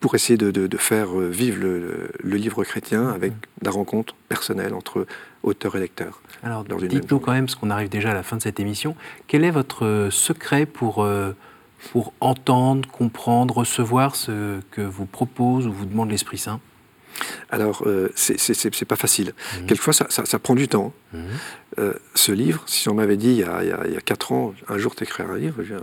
pour 0.05 0.13
essayer 0.13 0.37
de, 0.37 0.51
de, 0.51 0.77
faire 0.77 1.17
vivre 1.17 1.59
le, 1.59 2.11
le, 2.23 2.37
livre 2.37 2.63
chrétien 2.63 3.09
avec 3.09 3.33
la 3.63 3.71
rencontre 3.71 4.13
personnelle 4.29 4.75
entre 4.75 5.07
auteur 5.41 5.75
et 5.77 5.79
lecteur. 5.79 6.21
Alors, 6.43 6.63
dites-nous 6.63 7.17
quand 7.17 7.31
même, 7.31 7.45
parce 7.45 7.55
qu'on 7.55 7.71
arrive 7.71 7.89
déjà 7.89 8.11
à 8.11 8.13
la 8.13 8.21
fin 8.21 8.37
de 8.37 8.41
cette 8.43 8.59
émission, 8.59 8.95
quel 9.25 9.43
est 9.43 9.49
votre 9.49 9.83
euh, 9.83 10.11
secret 10.11 10.67
pour, 10.67 11.03
euh, 11.03 11.31
pour 11.91 12.13
entendre, 12.19 12.87
comprendre, 12.87 13.57
recevoir 13.57 14.15
ce 14.15 14.59
que 14.69 14.81
vous 14.81 15.07
propose 15.07 15.65
ou 15.65 15.73
vous 15.73 15.87
demande 15.87 16.11
l'Esprit 16.11 16.37
Saint? 16.37 16.59
Alors, 17.49 17.83
euh, 17.85 18.09
c'est 18.15 18.85
pas 18.85 18.95
facile. 18.95 19.33
Mhm. 19.59 19.65
Quelquefois, 19.67 19.93
ça, 19.93 20.07
ça, 20.09 20.39
prend 20.39 20.55
du 20.55 20.67
temps. 20.67 20.93
Mhm. 21.13 21.21
Euh, 21.77 21.93
ce 22.13 22.31
livre, 22.31 22.63
si 22.67 22.87
on 22.87 22.93
m'avait 22.93 23.17
dit 23.17 23.31
il 23.31 23.37
y, 23.37 23.43
a, 23.43 23.61
il, 23.63 23.93
y 23.93 23.97
a, 23.97 24.01
quatre 24.01 24.31
ans, 24.31 24.53
un 24.69 24.77
jour 24.77 24.95
tu 24.95 25.03
écriras 25.03 25.33
un 25.33 25.37
livre, 25.37 25.61
je 25.63 25.75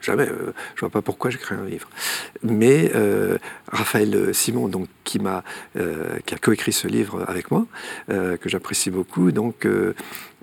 jamais, 0.00 0.28
euh, 0.28 0.52
je 0.74 0.80
vois 0.80 0.90
pas 0.90 1.02
pourquoi 1.02 1.30
j'écris 1.30 1.54
un 1.54 1.64
livre. 1.64 1.88
Mais 2.42 2.90
euh, 2.94 3.38
Raphaël 3.70 4.34
Simon, 4.34 4.68
donc, 4.68 4.88
qui, 5.04 5.18
m'a, 5.20 5.44
qui 5.74 6.34
a 6.34 6.38
coécrit 6.38 6.72
ce 6.72 6.88
livre 6.88 7.24
avec 7.28 7.50
moi, 7.50 7.66
que 8.08 8.48
j'apprécie 8.48 8.90
beaucoup, 8.90 9.30
donc 9.32 9.66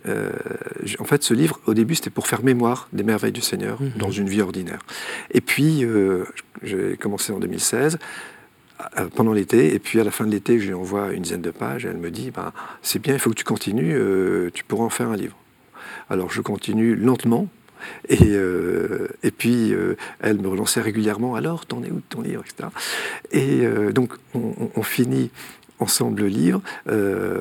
en 0.06 1.06
fait, 1.06 1.24
ce 1.24 1.34
livre, 1.34 1.60
au 1.66 1.74
début, 1.74 1.96
c'était 1.96 2.10
pour 2.10 2.28
faire 2.28 2.44
mémoire 2.44 2.88
des 2.94 3.04
merveilles 3.04 3.32
du 3.32 3.42
Seigneur 3.42 3.82
mhm. 3.82 3.92
dans 3.98 4.12
une 4.12 4.30
vie 4.30 4.42
ordinaire. 4.42 4.80
Et 5.32 5.42
puis, 5.42 5.86
j'ai 6.62 6.98
commencé 6.98 7.34
en 7.34 7.40
2016. 7.40 8.00
Euh, 8.98 9.08
pendant 9.14 9.34
l'été, 9.34 9.74
et 9.74 9.80
puis 9.80 10.00
à 10.00 10.04
la 10.04 10.12
fin 10.12 10.26
de 10.26 10.32
l'été, 10.32 10.60
je 10.60 10.68
lui 10.68 10.74
envoie 10.74 11.14
une 11.14 11.24
dizaine 11.24 11.42
de 11.42 11.52
pages, 11.52 11.86
et 11.86 11.90
elle 11.90 11.98
me 11.98 12.12
dit, 12.12 12.32
ben, 12.32 12.52
c'est 12.82 13.00
bien, 13.00 13.14
il 13.14 13.20
faut 13.20 13.30
que 13.30 13.36
tu 13.36 13.44
continues, 13.44 13.96
euh, 13.96 14.50
tu 14.54 14.64
pourras 14.64 14.86
en 14.86 14.90
faire 14.90 15.10
un 15.10 15.16
livre. 15.16 15.36
Alors 16.10 16.32
je 16.32 16.42
continue 16.42 16.96
lentement, 16.96 17.48
et, 18.10 18.18
euh, 18.22 19.08
et 19.24 19.32
puis 19.32 19.74
elle 20.20 20.40
me 20.40 20.48
relançait 20.48 20.82
régulièrement, 20.82 21.36
alors, 21.36 21.66
t'en 21.66 21.84
es 21.84 21.92
où 21.92 21.96
de 21.96 22.04
ton 22.10 22.22
livre, 22.22 22.44
etc. 22.46 22.70
Et 23.32 23.66
donc 23.92 24.14
on, 24.34 24.84
finit 24.84 25.32
ensemble 25.80 26.22
le 26.22 26.28
livre 26.28 26.62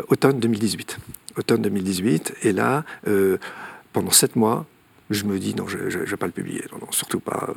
automne 0.08 0.40
2018. 0.40 0.98
Automne 1.36 1.62
2018, 1.62 2.34
et 2.42 2.52
là, 2.52 2.84
pendant 3.92 4.10
sept 4.10 4.36
mois, 4.36 4.66
je 5.10 5.24
me 5.24 5.38
dis 5.38 5.54
non, 5.54 5.68
je 5.68 5.78
ne 5.78 6.04
vais 6.04 6.16
pas 6.16 6.26
le 6.26 6.32
publier, 6.32 6.64
non, 6.72 6.78
non 6.78 6.92
surtout 6.92 7.20
pas. 7.20 7.54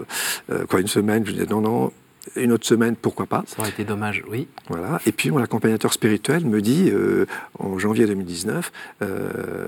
quoi, 0.69 0.79
une 0.79 0.87
semaine, 0.87 1.25
je 1.25 1.31
dis 1.31 1.47
non, 1.49 1.61
non, 1.61 1.91
une 2.35 2.51
autre 2.51 2.65
semaine, 2.65 2.95
pourquoi 2.95 3.25
pas. 3.25 3.43
Ça 3.47 3.59
aurait 3.59 3.69
été 3.69 3.83
dommage, 3.83 4.23
oui. 4.29 4.47
Voilà. 4.69 4.99
Et 5.05 5.11
puis 5.11 5.31
mon 5.31 5.41
accompagnateur 5.41 5.93
spirituel 5.93 6.45
me 6.45 6.61
dit, 6.61 6.89
euh, 6.89 7.25
en 7.59 7.77
janvier 7.77 8.05
2019, 8.05 8.71
euh, 9.01 9.67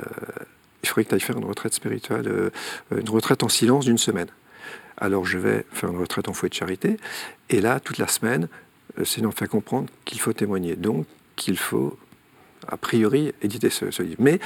il 0.84 0.90
faudrait 0.90 1.04
que 1.04 1.10
tu 1.10 1.16
ailles 1.16 1.22
faire 1.22 1.38
une 1.38 1.46
retraite 1.46 1.74
spirituelle, 1.74 2.28
euh, 2.28 2.50
une 2.96 3.10
retraite 3.10 3.44
en 3.44 3.50
silence 3.50 3.86
d'une 3.86 3.98
semaine. 3.98 4.28
Alors 4.98 5.26
je 5.26 5.38
vais 5.38 5.66
faire 5.72 5.92
une 5.92 6.00
retraite 6.00 6.28
en 6.28 6.34
fouet 6.34 6.50
de 6.50 6.56
charité, 6.56 6.98
et 7.50 7.62
là, 7.62 7.80
toute 7.80 8.00
la 8.00 8.08
semaine, 8.08 8.48
c'est 9.04 9.22
nous 9.22 9.32
fait 9.32 9.48
comprendre 9.48 9.90
qu'il 10.06 10.20
faut 10.20 10.34
témoigner, 10.34 10.76
donc 10.76 11.06
qu'il 11.36 11.58
faut 11.60 11.98
a 12.68 12.78
priori 12.78 13.32
éditer 13.44 13.70
ce, 13.70 13.92
ce, 13.92 14.02
livre. 14.02 14.18
Mais 14.20 14.40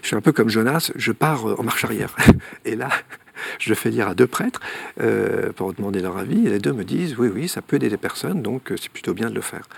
je 0.00 0.08
suis 0.08 0.16
un 0.16 0.22
peu 0.22 0.32
comme 0.32 0.48
Jonas, 0.48 0.90
je 0.96 1.12
pars 1.12 1.44
en 1.44 1.62
marche 1.62 1.84
arrière. 1.84 2.16
Et 2.64 2.74
là, 2.74 2.88
je 3.58 3.68
le 3.68 3.74
fais 3.74 3.90
lire 3.90 4.08
à 4.08 4.14
deux 4.14 4.26
prêtres 4.26 4.60
euh, 5.00 5.52
pour 5.52 5.72
demander 5.72 6.00
leur 6.00 6.16
avis, 6.16 6.46
et 6.46 6.50
les 6.50 6.58
deux 6.58 6.72
me 6.72 6.84
disent 6.84 7.16
oui, 7.18 7.28
oui, 7.32 7.48
ça 7.48 7.62
peut 7.62 7.76
aider 7.76 7.88
les 7.88 7.96
personnes, 7.96 8.42
donc 8.42 8.72
euh, 8.72 8.76
c'est 8.80 8.90
plutôt 8.90 9.14
bien 9.14 9.30
de 9.30 9.34
le 9.34 9.40
faire. 9.40 9.68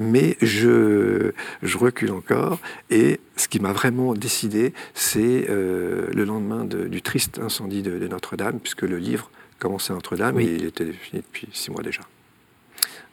Mais 0.00 0.36
je, 0.42 1.32
je 1.62 1.78
recule 1.78 2.12
encore, 2.12 2.58
et 2.90 3.20
ce 3.36 3.48
qui 3.48 3.60
m'a 3.60 3.72
vraiment 3.72 4.14
décidé, 4.14 4.74
c'est 4.94 5.46
euh, 5.48 6.08
le 6.12 6.24
lendemain 6.24 6.64
du 6.64 7.02
triste 7.02 7.38
incendie 7.38 7.82
de, 7.82 8.06
Notre-Dame, 8.06 8.60
puisque 8.60 8.82
le 8.82 8.98
livre 8.98 9.30
commençait 9.58 9.92
à 9.92 9.94
Notre-Dame, 9.94 10.38
et 10.40 10.44
il 10.44 10.64
était 10.64 10.92
fini 10.92 11.22
depuis 11.22 11.48
six 11.52 11.70
mois 11.70 11.82
déjà. 11.82 12.02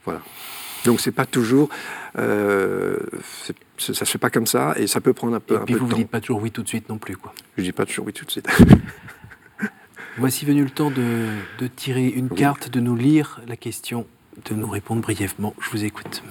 Voilà. 0.05 0.21
Donc 0.85 0.99
c'est 0.99 1.11
pas 1.11 1.25
toujours, 1.25 1.69
euh, 2.17 2.97
ça 3.77 3.93
se 3.93 4.03
fait 4.05 4.17
pas 4.17 4.31
comme 4.31 4.47
ça 4.47 4.73
et 4.77 4.87
ça 4.87 4.99
peut 4.99 5.13
prendre 5.13 5.35
un 5.35 5.39
peu, 5.39 5.55
et 5.55 5.59
puis 5.59 5.75
vous 5.75 5.87
ne 5.87 5.93
dites 5.93 6.09
pas 6.09 6.19
toujours 6.19 6.41
oui 6.41 6.51
tout 6.51 6.63
de 6.63 6.67
suite 6.67 6.89
non 6.89 6.97
plus 6.97 7.15
quoi. 7.15 7.33
Je 7.57 7.63
dis 7.63 7.71
pas 7.71 7.85
toujours 7.85 8.07
oui 8.07 8.13
tout 8.13 8.25
de 8.25 8.31
suite. 8.31 8.47
Voici 10.17 10.43
venu 10.43 10.63
le 10.63 10.69
temps 10.69 10.91
de, 10.91 11.67
tirer 11.67 12.07
une 12.07 12.29
carte, 12.29 12.69
de 12.69 12.81
nous 12.81 12.97
lire 12.97 13.39
la 13.47 13.55
question, 13.55 14.05
de 14.49 14.53
nous 14.53 14.69
répondre 14.69 15.01
brièvement. 15.01 15.55
Je 15.61 15.69
vous 15.69 15.85
écoute. 15.85 16.21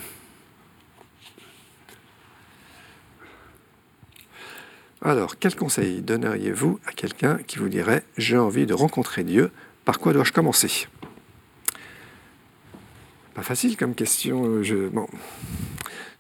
Alors, 5.01 5.39
quel 5.39 5.57
conseil 5.57 6.03
donneriez-vous 6.03 6.79
à 6.87 6.93
quelqu'un 6.93 7.39
qui 7.47 7.59
vous 7.59 7.71
dirait 7.71 8.05
J'ai 8.19 8.37
envie 8.37 8.67
de 8.67 8.75
rencontrer 8.75 9.25
Dieu, 9.25 9.51
par 9.87 9.99
quoi 9.99 10.13
dois-je 10.13 10.33
commencer? 10.33 10.87
Pas 13.33 13.43
facile 13.43 13.79
comme 13.79 13.95
question. 13.95 14.63
Je, 14.63 14.91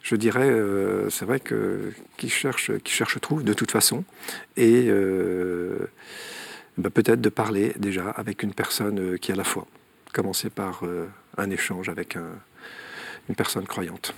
je 0.01 0.16
dirais, 0.16 0.49
euh, 0.49 1.11
c'est 1.11 1.27
vrai 1.27 1.40
que 1.40 1.92
qui 2.16 2.31
cherche, 2.31 2.79
qui 2.79 2.92
cherche 2.94 3.20
trouve 3.20 3.44
de 3.44 3.53
toute 3.53 3.70
façon. 3.70 4.05
Et. 4.57 4.87
Euh, 4.88 5.90
bah, 6.81 6.90
peut-être 6.90 7.21
de 7.21 7.29
parler 7.29 7.73
déjà 7.77 8.11
avec 8.11 8.43
une 8.43 8.55
personne 8.55 9.19
qui 9.19 9.33
a 9.33 9.37
la 9.37 9.45
foi. 9.45 9.66
Commencer 10.12 10.51
par 10.51 10.83
un 11.37 11.51
échange 11.51 11.88
avec 11.88 12.16
une 12.16 13.35
personne 13.37 13.66
croyante. 13.66 14.12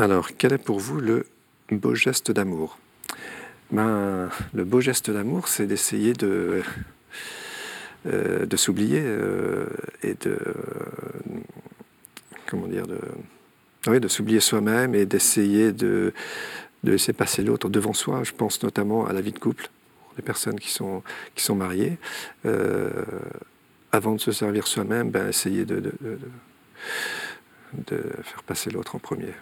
Alors, 0.00 0.30
quel 0.38 0.54
est 0.54 0.58
pour 0.58 0.80
vous 0.80 0.98
le 0.98 1.26
beau 1.70 1.94
geste 1.94 2.30
d'amour? 2.30 2.78
Ben, 3.70 4.30
Le 4.54 4.64
beau 4.64 4.80
geste 4.80 5.10
d'amour, 5.10 5.46
c'est 5.46 5.66
d'essayer 5.66 6.14
de, 6.14 6.62
euh, 8.06 8.46
de 8.46 8.56
s'oublier 8.56 9.02
euh, 9.02 9.66
et 10.02 10.14
de. 10.14 10.38
comment 12.46 12.66
dire 12.66 12.86
de, 12.86 12.98
oui, 13.86 14.00
de 14.00 14.08
s'oublier 14.08 14.40
soi-même 14.40 14.94
et 14.94 15.04
d'essayer 15.04 15.70
de, 15.70 16.14
de 16.84 16.92
laisser 16.92 17.12
passer 17.12 17.42
l'autre 17.42 17.68
devant 17.68 17.92
soi. 17.92 18.22
Je 18.24 18.32
pense 18.32 18.62
notamment 18.62 19.06
à 19.06 19.12
la 19.12 19.20
vie 19.20 19.32
de 19.32 19.38
couple, 19.38 19.70
les 20.16 20.22
personnes 20.22 20.58
qui 20.58 20.70
sont, 20.70 21.02
mariées. 21.50 21.98
Euh, 22.46 22.90
avant 23.92 24.14
de 24.14 24.20
se 24.20 24.32
servir 24.32 24.66
soi-même, 24.66 25.10
ben, 25.10 25.28
essayer 25.28 25.64
de, 25.64 25.80
de, 25.80 25.92
de 27.86 27.96
faire 28.22 28.42
passer 28.44 28.70
l'autre 28.70 28.96
en 28.96 28.98
premier. 28.98 29.32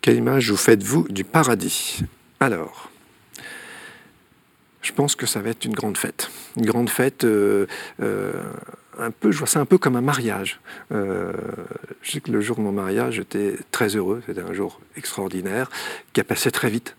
Quelle 0.00 0.16
image 0.16 0.50
vous 0.50 0.56
faites-vous 0.56 1.06
du 1.08 1.24
paradis? 1.24 2.00
Alors, 2.40 2.90
je 4.80 4.92
pense 4.92 5.14
que 5.14 5.26
ça 5.26 5.40
va 5.40 5.50
être 5.50 5.64
une 5.64 5.74
grande 5.74 5.98
fête. 5.98 6.30
Une 6.56 6.64
grande 6.64 6.88
fête, 6.88 7.24
euh, 7.24 7.66
euh, 8.00 8.32
un 8.98 9.10
peu, 9.10 9.30
je 9.30 9.38
vois 9.38 9.46
ça 9.46 9.60
un 9.60 9.64
peu 9.64 9.78
comme 9.78 9.96
un 9.96 10.00
mariage. 10.00 10.60
Euh, 10.92 11.32
je 12.02 12.12
sais 12.12 12.20
que 12.20 12.30
le 12.30 12.40
jour 12.40 12.56
de 12.56 12.62
mon 12.62 12.72
mariage, 12.72 13.14
j'étais 13.14 13.56
très 13.70 13.96
heureux. 13.96 14.22
C'était 14.26 14.40
un 14.40 14.52
jour 14.52 14.80
extraordinaire 14.96 15.70
qui 16.12 16.20
a 16.20 16.24
passé 16.24 16.50
très 16.50 16.70
vite. 16.70 16.96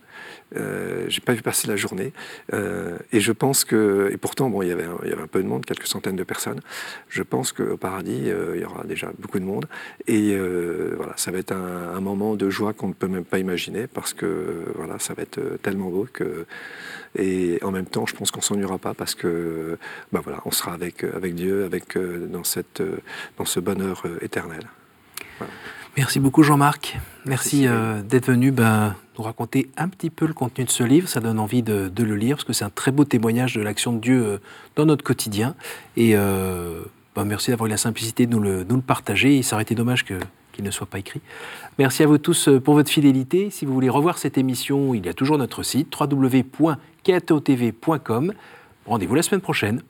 Euh, 0.55 1.05
j'ai 1.07 1.21
pas 1.21 1.33
vu 1.33 1.41
passer 1.41 1.67
la 1.67 1.75
journée. 1.75 2.11
Euh, 2.53 2.97
et 3.11 3.19
je 3.19 3.31
pense 3.31 3.65
que, 3.65 4.09
et 4.11 4.17
pourtant, 4.17 4.49
bon, 4.49 4.61
il 4.61 4.69
y, 4.69 4.71
avait 4.71 4.85
un, 4.85 4.97
il 5.03 5.09
y 5.09 5.13
avait 5.13 5.21
un 5.21 5.27
peu 5.27 5.41
de 5.41 5.47
monde, 5.47 5.65
quelques 5.65 5.87
centaines 5.87 6.15
de 6.15 6.23
personnes. 6.23 6.59
Je 7.07 7.23
pense 7.23 7.51
qu'au 7.51 7.77
paradis, 7.77 8.29
euh, 8.29 8.53
il 8.55 8.61
y 8.61 8.65
aura 8.65 8.83
déjà 8.83 9.11
beaucoup 9.19 9.39
de 9.39 9.45
monde. 9.45 9.67
Et 10.07 10.37
voilà, 10.95 11.13
ça 11.17 11.31
va 11.31 11.37
être 11.37 11.51
un, 11.51 11.93
un 11.95 12.01
moment 12.01 12.35
de 12.35 12.49
joie 12.49 12.73
qu'on 12.73 12.89
ne 12.89 12.93
peut 12.93 13.07
même 13.07 13.25
pas 13.25 13.39
imaginer 13.39 13.87
parce 13.87 14.13
que 14.13 14.65
voilà, 14.75 14.99
ça 14.99 15.13
va 15.13 15.23
être 15.23 15.39
tellement 15.61 15.89
beau 15.89 16.07
que. 16.11 16.45
Et 17.17 17.59
en 17.63 17.71
même 17.71 17.87
temps, 17.87 18.05
je 18.05 18.15
pense 18.15 18.31
qu'on 18.31 18.41
s'ennuiera 18.41 18.77
pas 18.77 18.93
parce 18.93 19.15
que, 19.15 19.77
ben 20.11 20.21
voilà, 20.21 20.41
on 20.45 20.51
sera 20.51 20.73
avec, 20.73 21.03
avec 21.03 21.35
Dieu, 21.35 21.63
avec, 21.63 21.97
dans, 21.97 22.43
cette, 22.43 22.83
dans 23.37 23.45
ce 23.45 23.59
bonheur 23.59 24.03
éternel. 24.21 24.61
Voilà. 25.37 25.53
Merci 25.97 26.19
beaucoup 26.19 26.43
Jean-Marc. 26.43 26.99
Merci, 27.25 27.65
euh, 27.67 28.01
d'être 28.01 28.27
venu 28.27 28.51
ben, 28.51 28.95
nous 29.17 29.23
raconter 29.23 29.69
un 29.77 29.87
petit 29.89 30.09
peu 30.09 30.25
le 30.25 30.33
contenu 30.33 30.65
de 30.65 30.69
ce 30.69 30.83
livre. 30.83 31.07
Ça 31.09 31.19
donne 31.19 31.37
envie 31.39 31.61
de, 31.61 31.91
le 31.97 32.15
lire 32.15 32.37
parce 32.37 32.45
que 32.45 32.53
c'est 32.53 32.65
un 32.65 32.69
très 32.69 32.91
beau 32.91 33.03
témoignage 33.05 33.55
de 33.55 33.61
l'action 33.61 33.93
de 33.93 33.99
Dieu 33.99 34.25
euh, 34.25 34.37
dans 34.75 34.85
notre 34.85 35.03
quotidien. 35.03 35.55
Et 35.97 36.15
euh, 36.15 36.83
ben, 37.15 37.25
merci 37.25 37.51
d'avoir 37.51 37.67
eu 37.67 37.71
la 37.71 37.77
simplicité 37.77 38.27
de 38.27 38.31
nous 38.31 38.39
le, 38.39 38.63
nous 38.63 38.77
le 38.77 38.81
partager. 38.81 39.43
ça 39.43 39.55
aurait 39.55 39.63
été 39.63 39.75
dommage 39.75 40.05
que, 40.05 40.13
qu'il 40.53 40.63
ne 40.63 40.71
soit 40.71 40.87
pas 40.87 40.99
écrit. 40.99 41.19
Merci 41.77 42.03
à 42.03 42.07
vous 42.07 42.17
tous 42.17 42.47
pour 42.63 42.75
votre 42.75 42.89
fidélité. 42.89 43.49
Si 43.49 43.65
vous 43.65 43.73
voulez 43.73 43.89
revoir 43.89 44.17
cette 44.17 44.37
émission, 44.37 44.93
il 44.93 45.05
y 45.05 45.09
a 45.09 45.13
toujours 45.13 45.37
notre 45.37 45.63
site 45.63 45.93
www.katotv.com. 45.99 48.33
Rendez-vous 48.85 49.15
la 49.15 49.21
semaine 49.21 49.41
prochaine. 49.41 49.81